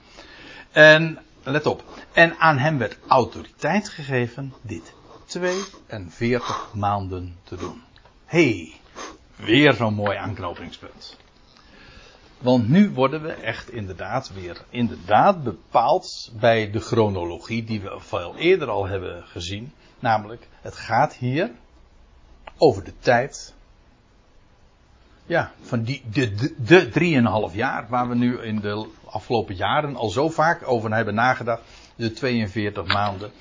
En, 0.72 1.20
let 1.44 1.66
op, 1.66 1.84
en 2.14 2.38
aan 2.38 2.58
hem 2.58 2.78
werd 2.78 2.98
autoriteit 3.08 3.90
gegeven 3.90 4.54
dit 4.62 4.94
42 5.26 6.70
maanden 6.74 7.38
te 7.44 7.56
doen 7.56 7.88
hey, 8.30 8.74
weer 9.36 9.74
zo'n 9.74 9.94
mooi 9.94 10.18
aanknopingspunt. 10.18 11.18
Want 12.38 12.70
nu 12.70 12.90
worden 12.90 13.22
we 13.22 13.32
echt 13.32 13.72
inderdaad 13.72 14.34
weer 14.34 14.62
inderdaad 14.70 15.44
bepaald 15.44 16.32
bij 16.40 16.72
de 16.72 16.80
chronologie 16.80 17.64
die 17.64 17.82
we 17.82 17.96
veel 18.00 18.36
eerder 18.38 18.70
al 18.70 18.88
hebben 18.88 19.24
gezien. 19.28 19.74
Namelijk, 20.00 20.48
het 20.62 20.76
gaat 20.76 21.14
hier 21.14 21.52
over 22.58 22.84
de 22.84 22.94
tijd. 23.00 23.54
Ja, 25.26 25.52
van 25.62 25.84
die, 25.84 26.04
de, 26.12 26.36
de, 26.36 26.56
de 26.58 26.90
drieënhalf 26.90 27.54
jaar 27.54 27.88
waar 27.88 28.10
we 28.10 28.16
nu 28.16 28.42
in 28.42 28.60
de 28.60 28.90
afgelopen 29.06 29.56
jaren 29.56 29.96
al 29.96 30.10
zo 30.10 30.30
vaak 30.30 30.68
over 30.68 30.94
hebben 30.94 31.14
nagedacht. 31.14 31.62
De 31.96 32.12
42 32.12 32.86
maanden. 32.86 33.32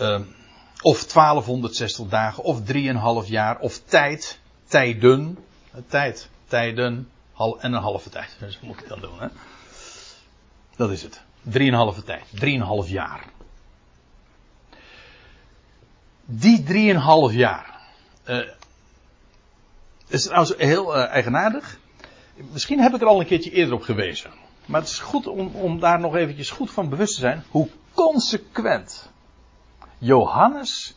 Uh, 0.00 0.20
Of 0.84 1.04
1260 1.06 2.08
dagen, 2.08 2.42
of 2.42 2.60
3,5 3.24 3.28
jaar, 3.28 3.58
of 3.58 3.78
tijd, 3.84 4.40
tijden. 4.68 5.38
Tijd, 5.86 6.28
tijden, 6.46 7.08
en 7.36 7.72
een 7.72 7.82
halve 7.82 8.08
tijd. 8.08 8.36
Dus 8.40 8.60
moet 8.60 8.80
ik 8.80 8.88
dan 8.88 9.00
doen, 9.00 9.18
hè? 9.18 9.26
Dat 10.76 10.90
is 10.90 11.02
het. 11.02 11.22
3,5 11.98 12.04
tijd. 12.04 12.24
3,5 12.86 12.90
jaar. 12.90 13.24
Die 16.24 16.64
3,5 17.30 17.36
jaar. 17.36 17.80
Uh, 18.26 18.48
is 20.08 20.22
trouwens 20.22 20.54
heel 20.56 20.96
uh, 20.96 21.04
eigenaardig. 21.04 21.78
Misschien 22.52 22.80
heb 22.80 22.94
ik 22.94 23.00
er 23.00 23.06
al 23.06 23.20
een 23.20 23.26
keertje 23.26 23.50
eerder 23.50 23.74
op 23.74 23.82
gewezen. 23.82 24.30
Maar 24.66 24.80
het 24.80 24.90
is 24.90 24.98
goed 24.98 25.26
om, 25.26 25.54
om 25.54 25.80
daar 25.80 26.00
nog 26.00 26.16
eventjes 26.16 26.50
goed 26.50 26.70
van 26.70 26.88
bewust 26.88 27.14
te 27.14 27.20
zijn. 27.20 27.44
Hoe 27.48 27.68
consequent 27.94 29.12
Johannes 29.98 30.96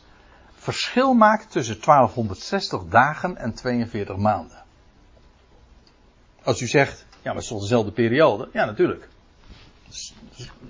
verschil 0.54 1.14
maakt 1.14 1.50
tussen 1.50 1.80
1260 1.80 2.82
dagen 2.88 3.36
en 3.36 3.54
42 3.54 4.16
maanden. 4.16 4.64
Als 6.42 6.60
u 6.60 6.66
zegt, 6.66 7.06
ja, 7.10 7.32
maar 7.32 7.42
het 7.42 7.50
is 7.50 7.60
dezelfde 7.60 7.92
periode? 7.92 8.48
Ja, 8.52 8.64
natuurlijk. 8.64 9.08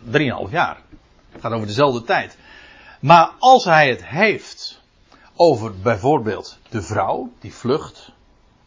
3,5 0.05 0.51
jaar. 0.51 0.81
Het 1.31 1.41
gaat 1.41 1.53
over 1.53 1.67
dezelfde 1.67 2.03
tijd. 2.03 2.39
Maar 3.01 3.33
als 3.39 3.65
hij 3.65 3.89
het 3.89 4.07
heeft 4.07 4.83
over 5.37 5.81
bijvoorbeeld 5.81 6.59
de 6.69 6.83
vrouw 6.83 7.33
die 7.39 7.55
vlucht 7.55 8.13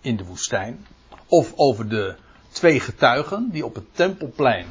in 0.02 0.18
de 0.18 0.26
woestijn, 0.26 0.86
of 1.28 1.54
over 1.56 1.90
de 1.90 2.16
twee 2.50 2.80
getuigen 2.80 3.50
die 3.52 3.66
op 3.66 3.76
het 3.76 3.96
tempelplein 3.96 4.68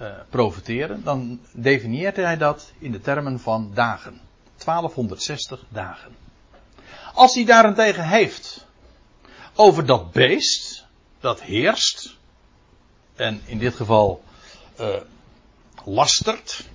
uh, 0.00 0.08
profiteren, 0.30 1.04
dan 1.04 1.40
definieert 1.52 2.16
hij 2.16 2.36
dat 2.36 2.72
in 2.78 2.92
de 2.92 3.00
termen 3.00 3.40
van 3.40 3.70
dagen. 3.74 4.20
1260 4.64 5.64
dagen. 5.68 6.16
Als 7.14 7.34
hij 7.34 7.44
daarentegen 7.44 8.08
heeft 8.08 8.66
over 9.54 9.86
dat 9.86 10.12
beest 10.12 10.86
dat 11.20 11.42
heerst, 11.42 12.16
en 13.14 13.40
in 13.44 13.58
dit 13.58 13.74
geval 13.74 14.22
uh, 14.80 14.86
lastert, 15.84 16.68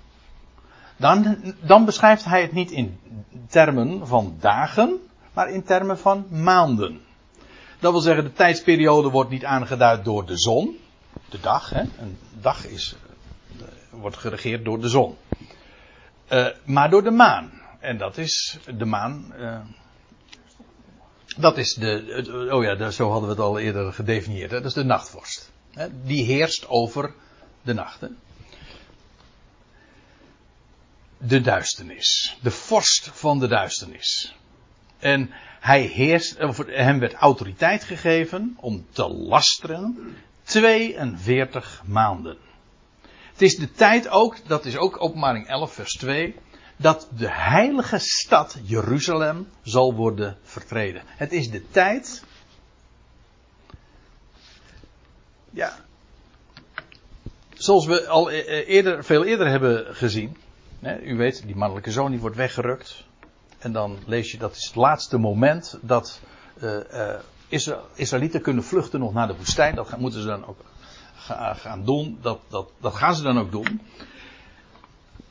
dan, 0.97 1.37
dan 1.59 1.85
beschrijft 1.85 2.25
hij 2.25 2.41
het 2.41 2.51
niet 2.51 2.71
in 2.71 2.99
termen 3.47 4.07
van 4.07 4.37
dagen, 4.39 4.99
maar 5.33 5.49
in 5.49 5.63
termen 5.63 5.97
van 5.99 6.25
maanden. 6.29 7.01
Dat 7.79 7.91
wil 7.91 8.01
zeggen, 8.01 8.23
de 8.23 8.33
tijdsperiode 8.33 9.09
wordt 9.09 9.29
niet 9.29 9.45
aangeduid 9.45 10.05
door 10.05 10.25
de 10.25 10.37
zon, 10.37 10.77
de 11.29 11.39
dag. 11.39 11.69
Hè? 11.69 11.81
Een 11.81 12.17
dag 12.41 12.65
is, 12.65 12.95
wordt 14.01 14.17
geregeerd 14.17 14.65
door 14.65 14.81
de 14.81 14.89
zon. 14.89 15.17
Uh, 16.31 16.47
maar 16.65 16.89
door 16.89 17.03
de 17.03 17.11
maan. 17.11 17.61
En 17.79 17.97
dat 17.97 18.17
is 18.17 18.57
de 18.77 18.85
maan. 18.85 19.33
Uh, 19.37 19.59
dat 21.37 21.57
is 21.57 21.73
de. 21.73 22.49
Oh 22.51 22.63
ja, 22.63 22.89
zo 22.89 23.09
hadden 23.09 23.29
we 23.29 23.35
het 23.35 23.43
al 23.43 23.59
eerder 23.59 23.93
gedefinieerd. 23.93 24.51
Hè? 24.51 24.57
Dat 24.57 24.65
is 24.65 24.73
de 24.73 24.83
nachtvorst. 24.83 25.51
Hè? 25.71 25.87
Die 26.03 26.25
heerst 26.25 26.67
over 26.67 27.13
de 27.61 27.73
nachten 27.73 28.17
de 31.21 31.41
duisternis. 31.41 32.37
De 32.41 32.51
vorst 32.51 33.09
van 33.13 33.39
de 33.39 33.47
duisternis. 33.47 34.35
En 34.99 35.31
hij 35.59 35.81
heerst, 35.81 36.37
hem 36.65 36.99
werd 36.99 37.13
autoriteit 37.13 37.83
gegeven 37.83 38.57
om 38.59 38.85
te 38.91 39.07
lasteren 39.07 40.15
42 40.43 41.83
maanden. 41.85 42.37
Het 43.41 43.51
is 43.51 43.57
de 43.57 43.71
tijd 43.71 44.09
ook, 44.09 44.35
dat 44.47 44.65
is 44.65 44.77
ook 44.77 45.01
openbaring 45.01 45.47
11 45.47 45.73
vers 45.73 45.93
2, 45.93 46.35
dat 46.77 47.07
de 47.17 47.31
heilige 47.31 47.99
stad 47.99 48.57
Jeruzalem 48.63 49.49
zal 49.61 49.93
worden 49.93 50.37
vertreden. 50.43 51.01
Het 51.05 51.31
is 51.31 51.49
de 51.49 51.69
tijd, 51.69 52.23
ja, 55.49 55.75
zoals 57.53 57.85
we 57.85 58.07
al 58.07 58.31
e- 58.31 58.35
e- 58.35 58.63
eerder, 58.63 59.03
veel 59.03 59.25
eerder 59.25 59.47
hebben 59.47 59.95
gezien, 59.95 60.37
u 61.03 61.15
weet, 61.15 61.45
die 61.45 61.55
mannelijke 61.55 61.91
zoon 61.91 62.11
die 62.11 62.19
wordt 62.19 62.35
weggerukt. 62.35 63.05
En 63.59 63.71
dan 63.71 63.97
lees 64.05 64.31
je 64.31 64.37
dat 64.37 64.55
is 64.55 64.65
het 64.65 64.75
laatste 64.75 65.17
moment 65.17 65.77
dat 65.81 66.21
uh, 66.63 67.15
Israëlieten 67.93 68.41
kunnen 68.41 68.63
vluchten 68.63 68.99
nog 68.99 69.13
naar 69.13 69.27
de 69.27 69.35
woestijn. 69.35 69.75
Dat 69.75 69.97
moeten 69.97 70.21
ze 70.21 70.27
dan 70.27 70.45
ook 70.45 70.59
gaan 71.55 71.85
doen. 71.85 72.17
Dat, 72.21 72.39
dat, 72.47 72.71
dat 72.79 72.95
gaan 72.95 73.15
ze 73.15 73.23
dan 73.23 73.39
ook 73.39 73.51
doen. 73.51 73.81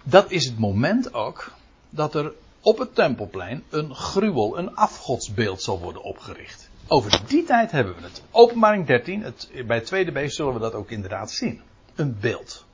Dat 0.02 0.30
is 0.30 0.44
het 0.44 0.58
moment 0.58 1.14
ook 1.14 1.52
dat 1.90 2.14
er 2.14 2.32
op 2.60 2.78
het 2.78 2.94
tempelplein 2.94 3.64
een 3.68 3.94
gruwel, 3.94 4.58
een 4.58 4.76
afgodsbeeld 4.76 5.62
zal 5.62 5.80
worden 5.80 6.02
opgericht. 6.02 6.70
Over 6.86 7.22
die 7.26 7.44
tijd 7.44 7.70
hebben 7.70 7.96
we 7.96 8.02
het. 8.02 8.22
Openbaring 8.30 8.86
13, 8.86 9.22
het, 9.22 9.50
bij 9.66 9.76
het 9.76 9.86
tweede 9.86 10.12
beest 10.12 10.36
zullen 10.36 10.54
we 10.54 10.60
dat 10.60 10.74
ook 10.74 10.90
inderdaad 10.90 11.30
zien. 11.30 11.60
Een 11.94 12.18
beeld. 12.20 12.64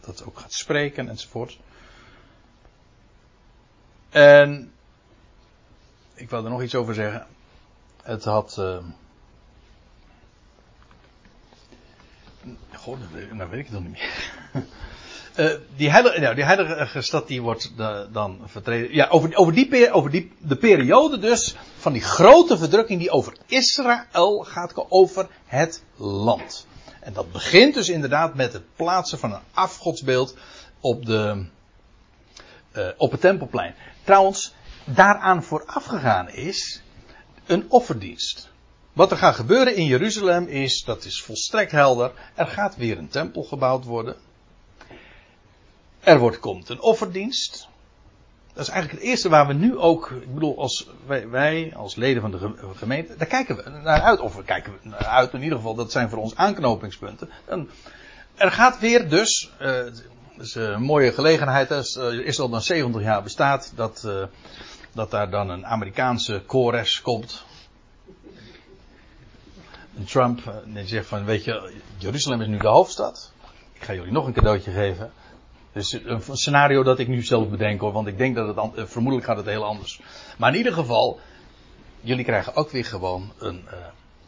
Dat 0.00 0.24
ook 0.26 0.38
gaat 0.38 0.52
spreken 0.52 1.08
enzovoort. 1.08 1.58
En 4.10 4.72
ik 6.14 6.30
wil 6.30 6.44
er 6.44 6.50
nog 6.50 6.62
iets 6.62 6.74
over 6.74 6.94
zeggen. 6.94 7.26
Het 8.02 8.24
had. 8.24 8.56
Uh, 8.58 8.76
God, 12.86 12.98
nou 13.32 13.50
weet 13.50 13.60
ik 13.60 13.66
het 13.66 13.74
nog 13.74 13.82
niet 13.82 13.92
meer. 13.92 14.64
Uh, 15.36 15.60
die, 15.80 15.90
heilige, 15.90 16.20
nou, 16.20 16.34
die 16.34 16.44
heilige 16.44 17.02
stad 17.02 17.28
die 17.28 17.42
wordt 17.42 17.72
uh, 17.78 18.00
dan 18.12 18.40
vertreden. 18.44 18.94
Ja, 18.94 19.08
over, 19.08 19.36
over, 19.36 19.52
die, 19.52 19.90
over 19.92 20.10
die, 20.10 20.32
de 20.38 20.56
periode 20.56 21.18
dus 21.18 21.56
van 21.76 21.92
die 21.92 22.02
grote 22.02 22.58
verdrukking 22.58 23.00
die 23.00 23.10
over 23.10 23.36
Israël 23.46 24.38
gaat, 24.48 24.86
over 24.88 25.28
het 25.44 25.82
land. 25.96 26.66
En 27.00 27.12
dat 27.12 27.32
begint 27.32 27.74
dus 27.74 27.88
inderdaad 27.88 28.34
met 28.34 28.52
het 28.52 28.76
plaatsen 28.76 29.18
van 29.18 29.32
een 29.32 29.42
afgodsbeeld 29.52 30.36
op, 30.80 31.06
de, 31.06 31.46
op 32.96 33.10
het 33.10 33.20
tempelplein. 33.20 33.74
Trouwens, 34.04 34.54
daaraan 34.84 35.42
voorafgegaan 35.42 36.30
is 36.30 36.82
een 37.46 37.66
offerdienst. 37.68 38.54
Wat 38.96 39.10
er 39.10 39.16
gaat 39.16 39.34
gebeuren 39.34 39.76
in 39.76 39.84
Jeruzalem 39.84 40.46
is, 40.46 40.84
dat 40.84 41.04
is 41.04 41.22
volstrekt 41.22 41.72
helder, 41.72 42.12
er 42.34 42.46
gaat 42.46 42.76
weer 42.76 42.98
een 42.98 43.08
tempel 43.08 43.42
gebouwd 43.42 43.84
worden. 43.84 44.16
Er 46.00 46.18
wordt, 46.18 46.38
komt 46.38 46.68
een 46.68 46.80
offerdienst. 46.80 47.68
Dat 48.52 48.66
is 48.66 48.72
eigenlijk 48.72 49.02
het 49.02 49.10
eerste 49.10 49.28
waar 49.28 49.46
we 49.46 49.52
nu 49.52 49.78
ook, 49.78 50.10
ik 50.10 50.34
bedoel, 50.34 50.58
als 50.58 50.88
wij, 51.06 51.72
als 51.74 51.94
leden 51.94 52.22
van 52.22 52.30
de 52.30 52.54
gemeente, 52.76 53.16
daar 53.16 53.26
kijken 53.26 53.56
we 53.56 53.70
naar 53.70 54.00
uit. 54.00 54.20
Of 54.20 54.36
we 54.36 54.42
kijken 54.42 54.72
naar 54.82 55.06
uit, 55.06 55.32
in 55.32 55.42
ieder 55.42 55.58
geval, 55.58 55.74
dat 55.74 55.92
zijn 55.92 56.08
voor 56.08 56.18
ons 56.18 56.36
aanknopingspunten. 56.36 57.30
En 57.44 57.70
er 58.34 58.52
gaat 58.52 58.78
weer 58.78 59.08
dus, 59.08 59.50
uh, 59.60 59.68
dat 59.68 60.02
is 60.38 60.54
een 60.54 60.82
mooie 60.82 61.12
gelegenheid. 61.12 61.72
Als 61.72 61.96
uh, 61.96 62.26
Israël 62.26 62.50
dan 62.50 62.62
70 62.62 63.02
jaar 63.02 63.22
bestaat, 63.22 63.72
dat, 63.74 64.08
dat 64.92 65.10
daar 65.10 65.30
dan 65.30 65.50
een 65.50 65.66
Amerikaanse 65.66 66.42
Kores 66.46 67.02
komt. 67.02 67.45
Trump 70.04 70.62
die 70.66 70.86
zegt 70.86 71.06
van, 71.06 71.24
weet 71.24 71.44
je, 71.44 71.72
Jeruzalem 71.98 72.40
is 72.40 72.46
nu 72.46 72.58
de 72.58 72.68
hoofdstad. 72.68 73.32
Ik 73.72 73.82
ga 73.82 73.94
jullie 73.94 74.12
nog 74.12 74.26
een 74.26 74.32
cadeautje 74.32 74.70
geven. 74.70 75.12
Dus 75.72 75.92
een 75.92 76.22
scenario 76.32 76.82
dat 76.82 76.98
ik 76.98 77.08
nu 77.08 77.22
zelf 77.22 77.48
bedenk 77.48 77.80
hoor, 77.80 77.92
want 77.92 78.06
ik 78.06 78.18
denk 78.18 78.34
dat 78.34 78.56
het, 78.74 78.90
vermoedelijk 78.90 79.26
gaat 79.26 79.36
het 79.36 79.46
heel 79.46 79.64
anders. 79.64 80.00
Maar 80.38 80.50
in 80.50 80.56
ieder 80.56 80.72
geval, 80.72 81.20
jullie 82.00 82.24
krijgen 82.24 82.56
ook 82.56 82.70
weer 82.70 82.84
gewoon 82.84 83.32
een 83.38 83.64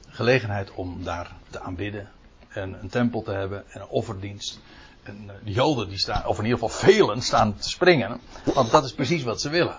gelegenheid 0.09 0.75
om 0.75 1.05
daar 1.05 1.33
te 1.51 1.61
aanbidden. 1.61 2.09
En 2.49 2.77
een 2.81 2.89
tempel 2.89 3.23
te 3.23 3.31
hebben 3.31 3.65
en 3.69 3.81
een 3.81 3.89
offerdienst. 3.89 4.61
En 5.03 5.31
de 5.45 5.53
Joden 5.53 5.89
die 5.89 5.99
staan, 5.99 6.27
of 6.27 6.39
in 6.39 6.45
ieder 6.45 6.59
geval 6.59 6.79
velen, 6.79 7.23
staan 7.23 7.57
te 7.57 7.69
springen. 7.69 8.21
Want 8.55 8.71
dat 8.71 8.85
is 8.85 8.93
precies 8.93 9.23
wat 9.23 9.41
ze 9.41 9.49
willen. 9.49 9.77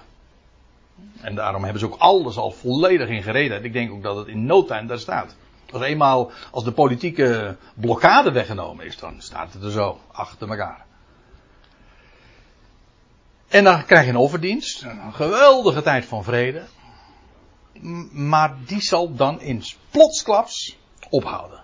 En 1.21 1.35
daarom 1.35 1.63
hebben 1.63 1.79
ze 1.79 1.85
ook 1.85 1.99
alles 1.99 2.37
al 2.37 2.51
volledig 2.51 3.07
in 3.07 3.23
gereden. 3.23 3.63
Ik 3.63 3.73
denk 3.73 3.91
ook 3.91 4.03
dat 4.03 4.15
het 4.15 4.27
in 4.27 4.45
no 4.45 4.65
time 4.65 4.87
daar 4.87 4.99
staat. 4.99 5.35
Als 5.71 5.81
eenmaal, 5.81 6.31
als 6.51 6.63
de 6.63 6.71
politieke 6.71 7.57
blokkade 7.75 8.31
weggenomen 8.31 8.85
is, 8.85 8.97
dan 8.97 9.21
staat 9.21 9.53
het 9.53 9.63
er 9.63 9.71
zo, 9.71 9.99
achter 10.11 10.49
elkaar. 10.49 10.85
En 13.47 13.63
dan 13.63 13.85
krijg 13.85 14.03
je 14.03 14.09
een 14.09 14.17
offerdienst, 14.17 14.81
een 14.81 15.13
geweldige 15.13 15.81
tijd 15.81 16.05
van 16.05 16.23
vrede. 16.23 16.63
Maar 18.11 18.55
die 18.65 18.81
zal 18.81 19.15
dan 19.15 19.41
in 19.41 19.63
plotsklaps 19.91 20.77
ophouden. 21.09 21.63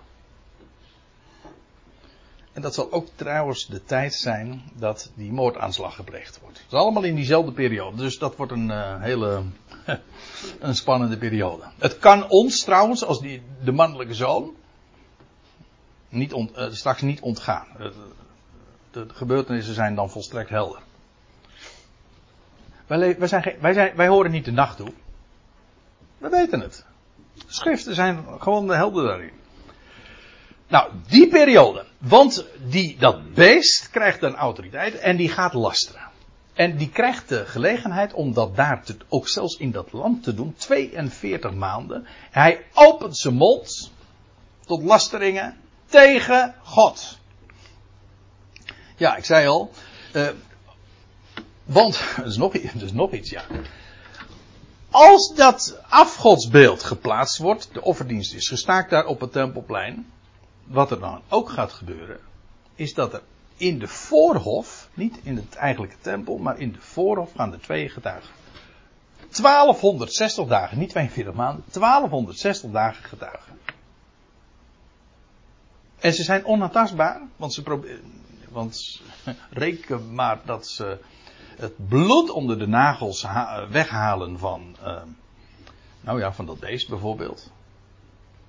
En 2.56 2.62
dat 2.62 2.74
zal 2.74 2.92
ook 2.92 3.08
trouwens 3.14 3.66
de 3.66 3.84
tijd 3.84 4.14
zijn 4.14 4.62
dat 4.74 5.10
die 5.14 5.32
moordaanslag 5.32 5.94
gepleegd 5.94 6.40
wordt. 6.40 6.58
Het 6.58 6.66
is 6.66 6.78
allemaal 6.78 7.02
in 7.02 7.14
diezelfde 7.14 7.52
periode. 7.52 7.96
Dus 7.96 8.18
dat 8.18 8.36
wordt 8.36 8.52
een 8.52 8.68
uh, 8.68 9.00
hele 9.00 9.42
een 10.60 10.74
spannende 10.74 11.18
periode. 11.18 11.64
Het 11.78 11.98
kan 11.98 12.28
ons 12.28 12.62
trouwens, 12.62 13.04
als 13.04 13.20
die, 13.20 13.42
de 13.64 13.72
mannelijke 13.72 14.14
zoon, 14.14 14.54
niet 16.08 16.32
uh, 16.32 16.46
straks 16.70 17.00
niet 17.00 17.20
ontgaan. 17.20 17.66
Uh, 17.80 17.86
de, 18.90 19.06
gebeurtenissen 19.08 19.74
zijn 19.74 19.94
dan 19.94 20.10
volstrekt 20.10 20.50
helder. 20.50 20.80
Wij, 22.86 23.18
wij, 23.18 23.28
zijn, 23.28 23.56
wij, 23.60 23.72
zijn, 23.72 23.96
wij 23.96 24.08
horen 24.08 24.30
niet 24.30 24.44
de 24.44 24.52
nacht 24.52 24.76
toe. 24.76 24.92
We 26.18 26.28
weten 26.28 26.60
het. 26.60 26.84
Schriften 27.46 27.94
zijn 27.94 28.24
gewoon 28.38 28.66
de 28.66 28.74
helden 28.74 29.04
daarin. 29.04 29.32
Nou, 30.68 30.92
die 31.08 31.28
periode. 31.28 31.84
Want 31.98 32.46
die, 32.68 32.96
dat 32.98 33.34
beest 33.34 33.90
krijgt 33.90 34.22
een 34.22 34.34
autoriteit 34.34 34.98
en 34.98 35.16
die 35.16 35.28
gaat 35.28 35.52
lasteren. 35.52 36.04
En 36.54 36.76
die 36.76 36.90
krijgt 36.90 37.28
de 37.28 37.46
gelegenheid 37.46 38.12
om 38.12 38.32
dat 38.32 38.56
daar 38.56 38.82
ook 39.08 39.28
zelfs 39.28 39.56
in 39.56 39.70
dat 39.70 39.92
land 39.92 40.22
te 40.22 40.34
doen. 40.34 40.54
42 40.56 41.54
maanden. 41.54 42.06
Hij 42.30 42.64
opent 42.74 43.16
zijn 43.18 43.34
mond 43.34 43.90
tot 44.66 44.82
lasteringen 44.82 45.56
tegen 45.86 46.54
God. 46.62 47.18
Ja, 48.96 49.16
ik 49.16 49.24
zei 49.24 49.46
al. 49.46 49.70
eh, 50.12 50.28
want, 51.64 52.00
er 52.16 52.26
is, 52.26 52.36
nog, 52.36 52.54
er 52.54 52.82
is 52.82 52.92
nog 52.92 53.12
iets, 53.12 53.30
ja. 53.30 53.42
Als 54.90 55.34
dat 55.34 55.80
afgodsbeeld 55.88 56.82
geplaatst 56.82 57.38
wordt, 57.38 57.68
de 57.72 57.82
offerdienst 57.82 58.34
is 58.34 58.48
gestaakt 58.48 58.90
daar 58.90 59.06
op 59.06 59.20
het 59.20 59.32
tempelplein. 59.32 60.06
Wat 60.66 60.90
er 60.90 61.00
dan 61.00 61.22
ook 61.28 61.50
gaat 61.50 61.72
gebeuren, 61.72 62.20
is 62.74 62.94
dat 62.94 63.12
er 63.12 63.22
in 63.56 63.78
de 63.78 63.88
voorhof, 63.88 64.88
niet 64.94 65.18
in 65.22 65.36
het 65.36 65.54
eigenlijke 65.54 65.96
tempel, 66.00 66.38
maar 66.38 66.58
in 66.58 66.72
de 66.72 66.80
voorhof 66.80 67.32
gaan 67.32 67.50
de 67.50 67.58
twee 67.58 67.88
getuigen. 67.88 68.30
1260 69.18 70.46
dagen, 70.46 70.78
niet 70.78 70.90
42 70.90 71.34
maanden, 71.34 71.64
1260 71.72 72.70
dagen 72.70 73.04
getuigen. 73.04 73.58
En 75.98 76.12
ze 76.12 76.22
zijn 76.22 76.44
onaantastbaar, 76.44 77.20
want 77.36 77.54
ze 77.54 77.62
proberen, 77.62 78.22
want 78.48 79.02
reken 79.50 80.14
maar 80.14 80.40
dat 80.44 80.68
ze 80.68 80.98
het 81.56 81.88
bloed 81.88 82.30
onder 82.30 82.58
de 82.58 82.66
nagels 82.66 83.22
ha- 83.22 83.68
weghalen 83.68 84.38
van, 84.38 84.76
eh, 84.82 85.02
nou 86.00 86.20
ja, 86.20 86.32
van 86.32 86.46
dat 86.46 86.60
beest 86.60 86.88
bijvoorbeeld. 86.88 87.52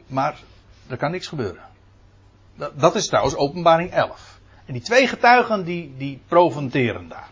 Maar 0.08 0.40
er 0.88 0.98
kan 0.98 1.12
niks 1.12 1.28
gebeuren. 1.28 1.62
Dat, 2.76 2.96
is 2.96 3.08
trouwens 3.08 3.36
openbaring 3.36 3.92
11. 3.92 4.40
En 4.66 4.74
die 4.74 4.82
twee 4.82 5.08
getuigen 5.08 5.66
die, 5.66 5.94
die 5.98 6.22
proventeren 6.28 7.08
daar. 7.08 7.30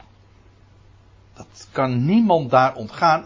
Dat 1.34 1.68
kan 1.72 2.06
niemand 2.06 2.50
daar 2.50 2.76
ontgaan. 2.76 3.26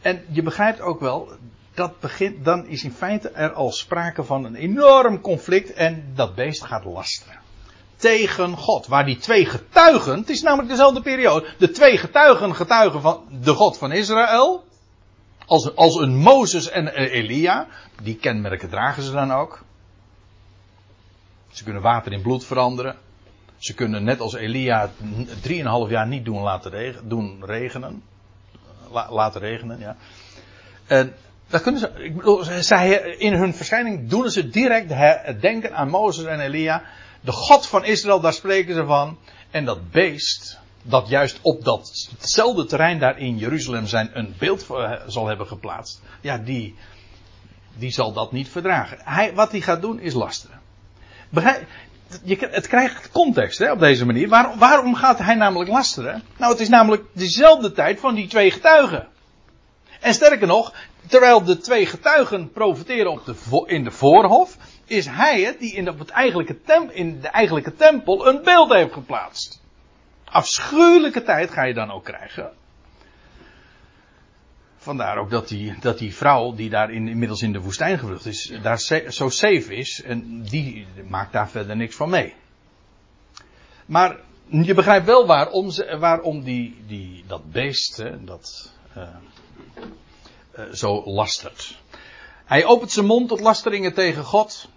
En 0.00 0.24
je 0.30 0.42
begrijpt 0.42 0.80
ook 0.80 1.00
wel, 1.00 1.32
dat 1.74 2.00
begint, 2.00 2.44
dan 2.44 2.66
is 2.66 2.84
in 2.84 2.92
feite 2.92 3.28
er 3.28 3.52
al 3.52 3.72
sprake 3.72 4.24
van 4.24 4.44
een 4.44 4.54
enorm 4.54 5.20
conflict 5.20 5.72
en 5.72 6.12
dat 6.14 6.34
beest 6.34 6.62
gaat 6.62 6.84
lasteren. 6.84 7.38
Tegen 7.96 8.56
God. 8.56 8.86
Waar 8.86 9.04
die 9.04 9.18
twee 9.18 9.46
getuigen, 9.46 10.18
het 10.18 10.30
is 10.30 10.42
namelijk 10.42 10.68
dezelfde 10.68 11.02
periode, 11.02 11.46
de 11.58 11.70
twee 11.70 11.98
getuigen 11.98 12.54
getuigen 12.54 13.00
van 13.00 13.24
de 13.42 13.52
God 13.52 13.78
van 13.78 13.92
Israël. 13.92 14.64
Als, 15.46 15.74
als 15.76 15.96
een 15.96 16.16
Mozes 16.16 16.70
en 16.70 16.86
een 16.86 17.08
Elia. 17.08 17.66
Die 18.02 18.16
kenmerken 18.16 18.68
dragen 18.68 19.02
ze 19.02 19.12
dan 19.12 19.32
ook. 19.32 19.64
Ze 21.50 21.64
kunnen 21.64 21.82
water 21.82 22.12
in 22.12 22.22
bloed 22.22 22.44
veranderen. 22.44 22.96
Ze 23.58 23.74
kunnen 23.74 24.04
net 24.04 24.20
als 24.20 24.34
Elia 24.34 24.90
drieënhalf 25.40 25.90
jaar 25.90 26.06
niet 26.06 26.24
doen 26.24 26.42
laten 26.42 27.08
doen 27.08 27.44
regenen. 27.44 28.02
La- 28.90 29.12
laten 29.12 29.40
regenen, 29.40 29.78
ja. 29.78 29.96
En 30.86 31.14
dat 31.48 31.62
kunnen 31.62 31.80
ze, 31.80 31.90
ik 31.96 32.16
bedoel, 32.16 32.44
zij, 32.60 32.90
in 33.18 33.32
hun 33.32 33.54
verschijning 33.54 34.08
doen 34.08 34.30
ze 34.30 34.48
direct 34.48 34.90
her- 34.90 35.40
denken 35.40 35.74
aan 35.74 35.88
Mozes 35.88 36.24
en 36.24 36.40
Elia. 36.40 36.82
De 37.20 37.32
God 37.32 37.66
van 37.66 37.84
Israël, 37.84 38.20
daar 38.20 38.32
spreken 38.32 38.74
ze 38.74 38.84
van. 38.84 39.18
En 39.50 39.64
dat 39.64 39.90
beest, 39.90 40.58
dat 40.82 41.08
juist 41.08 41.38
op 41.42 41.64
datzelfde 41.64 42.64
terrein 42.64 42.98
daar 42.98 43.18
in 43.18 43.38
Jeruzalem 43.38 43.86
zijn 43.86 44.10
een 44.12 44.34
beeld 44.38 44.66
eh, 44.70 44.92
zal 45.06 45.26
hebben 45.26 45.46
geplaatst. 45.46 46.02
Ja, 46.20 46.38
die, 46.38 46.74
die 47.76 47.90
zal 47.90 48.12
dat 48.12 48.32
niet 48.32 48.48
verdragen. 48.48 48.98
Hij, 49.04 49.34
wat 49.34 49.50
hij 49.50 49.60
gaat 49.60 49.80
doen 49.80 50.00
is 50.00 50.14
lasteren. 50.14 50.59
Je, 52.22 52.48
het 52.50 52.66
krijgt 52.66 53.10
context 53.10 53.58
hè, 53.58 53.72
op 53.72 53.78
deze 53.78 54.06
manier. 54.06 54.28
Waar, 54.28 54.58
waarom 54.58 54.94
gaat 54.94 55.18
hij 55.18 55.34
namelijk 55.34 55.70
lasteren? 55.70 56.22
Nou, 56.36 56.52
het 56.52 56.60
is 56.60 56.68
namelijk 56.68 57.04
dezelfde 57.12 57.72
tijd 57.72 58.00
van 58.00 58.14
die 58.14 58.26
twee 58.26 58.50
getuigen. 58.50 59.08
En 60.00 60.14
sterker 60.14 60.46
nog, 60.46 60.72
terwijl 61.06 61.44
de 61.44 61.58
twee 61.58 61.86
getuigen 61.86 62.52
profiteren 62.52 63.10
op 63.10 63.24
de, 63.24 63.64
in 63.66 63.84
de 63.84 63.90
voorhof, 63.90 64.56
is 64.86 65.06
hij 65.06 65.40
het 65.42 65.58
die 65.58 65.74
in, 65.74 65.88
op 65.88 65.98
het 65.98 66.10
eigenlijke 66.10 66.60
tem, 66.62 66.90
in 66.90 67.20
de 67.20 67.28
eigenlijke 67.28 67.74
tempel 67.74 68.28
een 68.28 68.42
beeld 68.42 68.72
heeft 68.72 68.92
geplaatst. 68.92 69.60
Afschuwelijke 70.24 71.22
tijd 71.22 71.50
ga 71.50 71.62
je 71.62 71.74
dan 71.74 71.90
ook 71.90 72.04
krijgen. 72.04 72.52
Vandaar 74.82 75.18
ook 75.18 75.30
dat 75.30 75.48
die, 75.48 75.74
dat 75.80 75.98
die 75.98 76.14
vrouw 76.14 76.54
die 76.54 76.70
daar 76.70 76.90
in, 76.90 77.08
inmiddels 77.08 77.42
in 77.42 77.52
de 77.52 77.60
woestijn 77.60 77.98
gevlucht 77.98 78.26
is, 78.26 78.52
daar 78.62 78.78
zo 79.08 79.28
safe 79.28 79.74
is. 79.74 80.02
En 80.02 80.42
die 80.42 80.86
maakt 81.08 81.32
daar 81.32 81.48
verder 81.48 81.76
niks 81.76 81.96
van 81.96 82.10
mee. 82.10 82.34
Maar 83.86 84.16
je 84.48 84.74
begrijpt 84.74 85.06
wel 85.06 85.26
waarom, 85.26 85.70
ze, 85.70 85.98
waarom 85.98 86.42
die, 86.42 86.76
die, 86.86 87.24
dat 87.26 87.50
beest, 87.52 88.04
dat, 88.20 88.72
eh, 88.94 89.02
eh, 90.52 90.64
zo 90.72 91.02
lastert. 91.04 91.78
Hij 92.44 92.64
opent 92.64 92.92
zijn 92.92 93.06
mond 93.06 93.28
tot 93.28 93.40
lasteringen 93.40 93.94
tegen 93.94 94.24
God. 94.24 94.68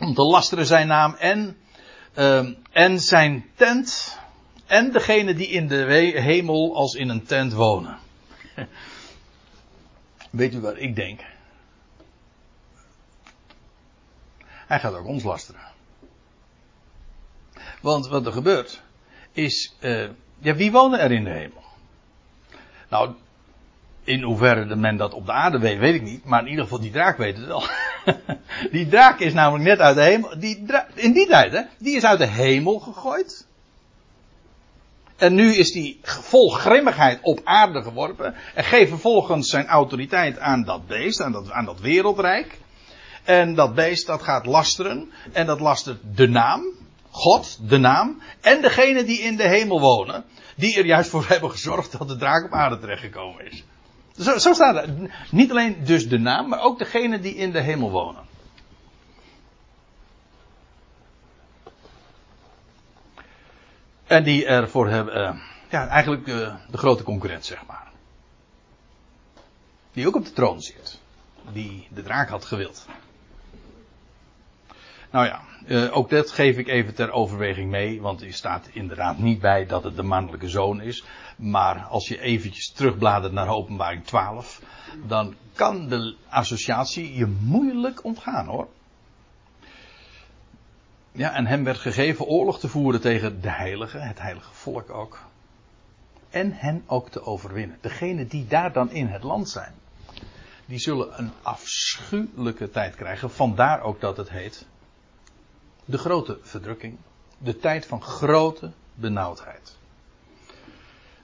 Om 0.00 0.14
te 0.14 0.22
lasteren 0.22 0.66
zijn 0.66 0.86
naam 0.86 1.14
en, 1.14 1.56
ehm, 2.14 2.54
en 2.70 3.00
zijn 3.00 3.44
tent. 3.54 4.18
En 4.66 4.92
degene 4.92 5.34
die 5.34 5.48
in 5.48 5.68
de 5.68 5.84
hemel 6.20 6.74
als 6.74 6.94
in 6.94 7.08
een 7.08 7.24
tent 7.24 7.52
wonen. 7.52 7.98
Weet 10.30 10.54
u 10.54 10.60
wat 10.60 10.76
ik 10.76 10.96
denk? 10.96 11.20
Hij 14.44 14.80
gaat 14.80 14.94
ook 14.94 15.06
ons 15.06 15.22
lasteren. 15.22 15.60
Want 17.80 18.08
wat 18.08 18.26
er 18.26 18.32
gebeurt 18.32 18.82
is, 19.32 19.74
eh, 19.78 20.08
ja, 20.38 20.54
wie 20.54 20.72
wonen 20.72 21.00
er 21.00 21.12
in 21.12 21.24
de 21.24 21.30
hemel? 21.30 21.62
Nou, 22.88 23.14
in 24.04 24.22
hoeverre 24.22 24.76
men 24.76 24.96
dat 24.96 25.14
op 25.14 25.26
de 25.26 25.32
aarde 25.32 25.58
weet, 25.58 25.78
weet 25.78 25.94
ik 25.94 26.02
niet. 26.02 26.24
Maar 26.24 26.40
in 26.40 26.48
ieder 26.48 26.64
geval, 26.64 26.80
die 26.80 26.90
draak 26.90 27.16
weet 27.16 27.36
het 27.36 27.46
wel. 27.46 27.62
die 28.76 28.88
draak 28.88 29.18
is 29.18 29.32
namelijk 29.32 29.64
net 29.64 29.78
uit 29.78 29.96
de 29.96 30.02
hemel. 30.02 30.38
Die 30.38 30.66
in 30.94 31.12
die 31.12 31.26
tijd, 31.26 31.52
hè? 31.52 31.62
Die 31.78 31.96
is 31.96 32.04
uit 32.04 32.18
de 32.18 32.26
hemel 32.26 32.78
gegooid. 32.78 33.47
En 35.18 35.34
nu 35.34 35.54
is 35.54 35.72
die 35.72 36.00
vol 36.02 36.50
grimmigheid 36.50 37.18
op 37.22 37.40
aarde 37.44 37.82
geworpen. 37.82 38.34
En 38.54 38.64
geeft 38.64 38.88
vervolgens 38.88 39.50
zijn 39.50 39.66
autoriteit 39.66 40.38
aan 40.38 40.64
dat 40.64 40.86
beest, 40.86 41.20
aan 41.20 41.32
dat, 41.32 41.50
aan 41.50 41.64
dat 41.64 41.80
wereldrijk. 41.80 42.58
En 43.24 43.54
dat 43.54 43.74
beest 43.74 44.06
dat 44.06 44.22
gaat 44.22 44.46
lasteren. 44.46 45.10
En 45.32 45.46
dat 45.46 45.60
lastert 45.60 46.00
de 46.14 46.28
naam. 46.28 46.62
God, 47.10 47.68
de 47.68 47.78
naam. 47.78 48.22
En 48.40 48.62
degene 48.62 49.04
die 49.04 49.20
in 49.20 49.36
de 49.36 49.48
hemel 49.48 49.80
wonen. 49.80 50.24
Die 50.56 50.78
er 50.78 50.86
juist 50.86 51.10
voor 51.10 51.24
hebben 51.28 51.50
gezorgd 51.50 51.98
dat 51.98 52.08
de 52.08 52.16
draak 52.16 52.44
op 52.44 52.52
aarde 52.52 52.78
terechtgekomen 52.78 53.46
is. 53.50 53.64
Zo, 54.16 54.38
zo 54.38 54.52
staat 54.52 54.74
het. 54.74 55.10
Niet 55.30 55.50
alleen 55.50 55.76
dus 55.84 56.08
de 56.08 56.18
naam, 56.18 56.48
maar 56.48 56.60
ook 56.60 56.78
degene 56.78 57.20
die 57.20 57.34
in 57.34 57.52
de 57.52 57.60
hemel 57.60 57.90
wonen. 57.90 58.27
En 64.08 64.22
die 64.24 64.46
ervoor 64.46 64.88
hebben, 64.88 65.14
eh, 65.14 65.34
ja, 65.68 65.88
eigenlijk 65.88 66.26
eh, 66.26 66.54
de 66.70 66.78
grote 66.78 67.02
concurrent, 67.02 67.44
zeg 67.44 67.66
maar. 67.66 67.86
Die 69.92 70.06
ook 70.06 70.16
op 70.16 70.24
de 70.24 70.32
troon 70.32 70.60
zit. 70.62 71.00
Die 71.52 71.88
de 71.90 72.02
draak 72.02 72.28
had 72.28 72.44
gewild. 72.44 72.86
Nou 75.10 75.26
ja, 75.26 75.40
eh, 75.66 75.96
ook 75.96 76.10
dat 76.10 76.30
geef 76.30 76.56
ik 76.56 76.68
even 76.68 76.94
ter 76.94 77.10
overweging 77.10 77.70
mee, 77.70 78.00
want 78.00 78.22
er 78.22 78.32
staat 78.32 78.68
inderdaad 78.72 79.18
niet 79.18 79.40
bij 79.40 79.66
dat 79.66 79.84
het 79.84 79.96
de 79.96 80.02
mannelijke 80.02 80.48
zoon 80.48 80.80
is. 80.80 81.04
Maar 81.36 81.80
als 81.80 82.08
je 82.08 82.20
eventjes 82.20 82.70
terugbladert 82.70 83.32
naar 83.32 83.48
openbaring 83.48 84.04
12, 84.04 84.62
dan 85.06 85.34
kan 85.54 85.88
de 85.88 86.16
associatie 86.28 87.14
je 87.14 87.26
moeilijk 87.26 88.04
ontgaan 88.04 88.46
hoor. 88.46 88.68
Ja, 91.18 91.32
en 91.34 91.46
hem 91.46 91.64
werd 91.64 91.78
gegeven 91.78 92.24
oorlog 92.24 92.60
te 92.60 92.68
voeren 92.68 93.00
tegen 93.00 93.40
de 93.40 93.50
heiligen, 93.50 94.02
het 94.02 94.20
heilige 94.20 94.54
volk 94.54 94.90
ook. 94.90 95.18
En 96.30 96.52
hen 96.52 96.84
ook 96.86 97.10
te 97.10 97.22
overwinnen. 97.22 97.78
Degenen 97.80 98.28
die 98.28 98.46
daar 98.46 98.72
dan 98.72 98.90
in 98.90 99.06
het 99.06 99.22
land 99.22 99.48
zijn, 99.48 99.74
die 100.66 100.78
zullen 100.78 101.18
een 101.18 101.30
afschuwelijke 101.42 102.70
tijd 102.70 102.94
krijgen. 102.94 103.30
Vandaar 103.30 103.82
ook 103.82 104.00
dat 104.00 104.16
het 104.16 104.30
heet 104.30 104.66
de 105.84 105.98
grote 105.98 106.38
verdrukking. 106.42 106.96
De 107.38 107.56
tijd 107.56 107.86
van 107.86 108.02
grote 108.02 108.70
benauwdheid. 108.94 109.76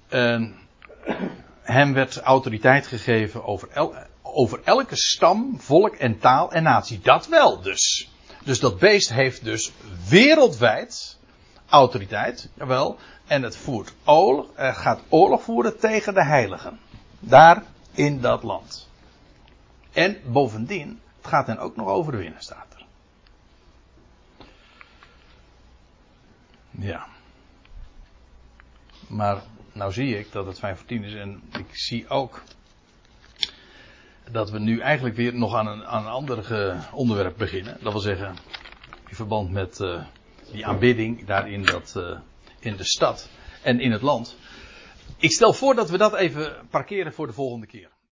En 0.09 0.57
hem 1.63 1.93
werd 1.93 2.17
autoriteit 2.17 2.87
gegeven 2.87 3.45
over, 3.45 3.69
over 4.23 4.61
elke 4.65 4.97
stam, 4.97 5.61
volk 5.61 5.95
en 5.95 6.19
taal 6.19 6.53
en 6.53 6.63
natie. 6.63 7.01
Dat 7.01 7.27
wel 7.29 7.61
dus. 7.61 8.09
Dus 8.45 8.61
dat 8.61 8.79
beest 8.79 9.13
heeft 9.13 9.45
dus 9.45 9.73
wereldwijd 10.09 11.19
autoriteit, 11.69 12.49
jawel. 12.55 12.99
En 13.27 13.43
het 13.43 13.57
voert 13.57 13.93
oorlog, 14.05 14.47
het 14.55 14.77
gaat 14.77 15.01
oorlog 15.09 15.43
voeren 15.43 15.79
tegen 15.79 16.15
de 16.15 16.25
heiligen. 16.25 16.79
Daar 17.19 17.63
in 17.93 18.21
dat 18.21 18.43
land. 18.43 18.89
En 19.93 20.21
bovendien, 20.25 21.01
het 21.17 21.27
gaat 21.27 21.47
hen 21.47 21.59
ook 21.59 21.77
nog 21.77 21.89
overwinnen, 21.89 22.43
staat 22.43 22.67
er. 22.75 22.87
Ja. 26.71 27.07
Maar 29.07 29.43
nou 29.73 29.93
zie 29.93 30.19
ik 30.19 30.33
dat 30.33 30.47
het 30.47 30.59
5 30.59 30.77
voor 30.77 30.87
10 30.87 31.05
is 31.05 31.15
en 31.15 31.43
ik 31.59 31.77
zie 31.77 32.09
ook 32.09 32.43
dat 34.35 34.51
we 34.51 34.59
nu 34.59 34.81
eigenlijk 34.81 35.17
weer 35.17 35.35
nog 35.35 35.55
aan 35.55 35.67
een, 35.67 35.85
aan 35.85 36.05
een 36.05 36.11
ander 36.11 36.77
onderwerp 36.93 37.37
beginnen. 37.37 37.77
Dat 37.81 37.93
wil 37.93 38.01
zeggen, 38.01 38.35
in 39.09 39.15
verband 39.15 39.51
met 39.51 39.81
uh, 39.81 40.05
die 40.53 40.67
aanbidding 40.67 41.25
daar 41.25 41.51
in, 41.51 41.63
dat, 41.63 41.95
uh, 41.97 42.19
in 42.61 42.77
de 42.77 42.85
stad 42.85 43.29
en 43.63 43.81
in 43.81 43.93
het 43.93 44.03
land. 44.03 44.37
Ik 45.17 45.33
stel 45.33 45.53
voor 45.53 45.75
dat 45.75 45.91
we 45.91 45.99
dat 45.99 46.15
even 46.15 46.53
parkeren 46.71 47.13
voor 47.13 47.27
de 47.27 47.33
volgende 47.33 47.67
keer. 47.67 47.94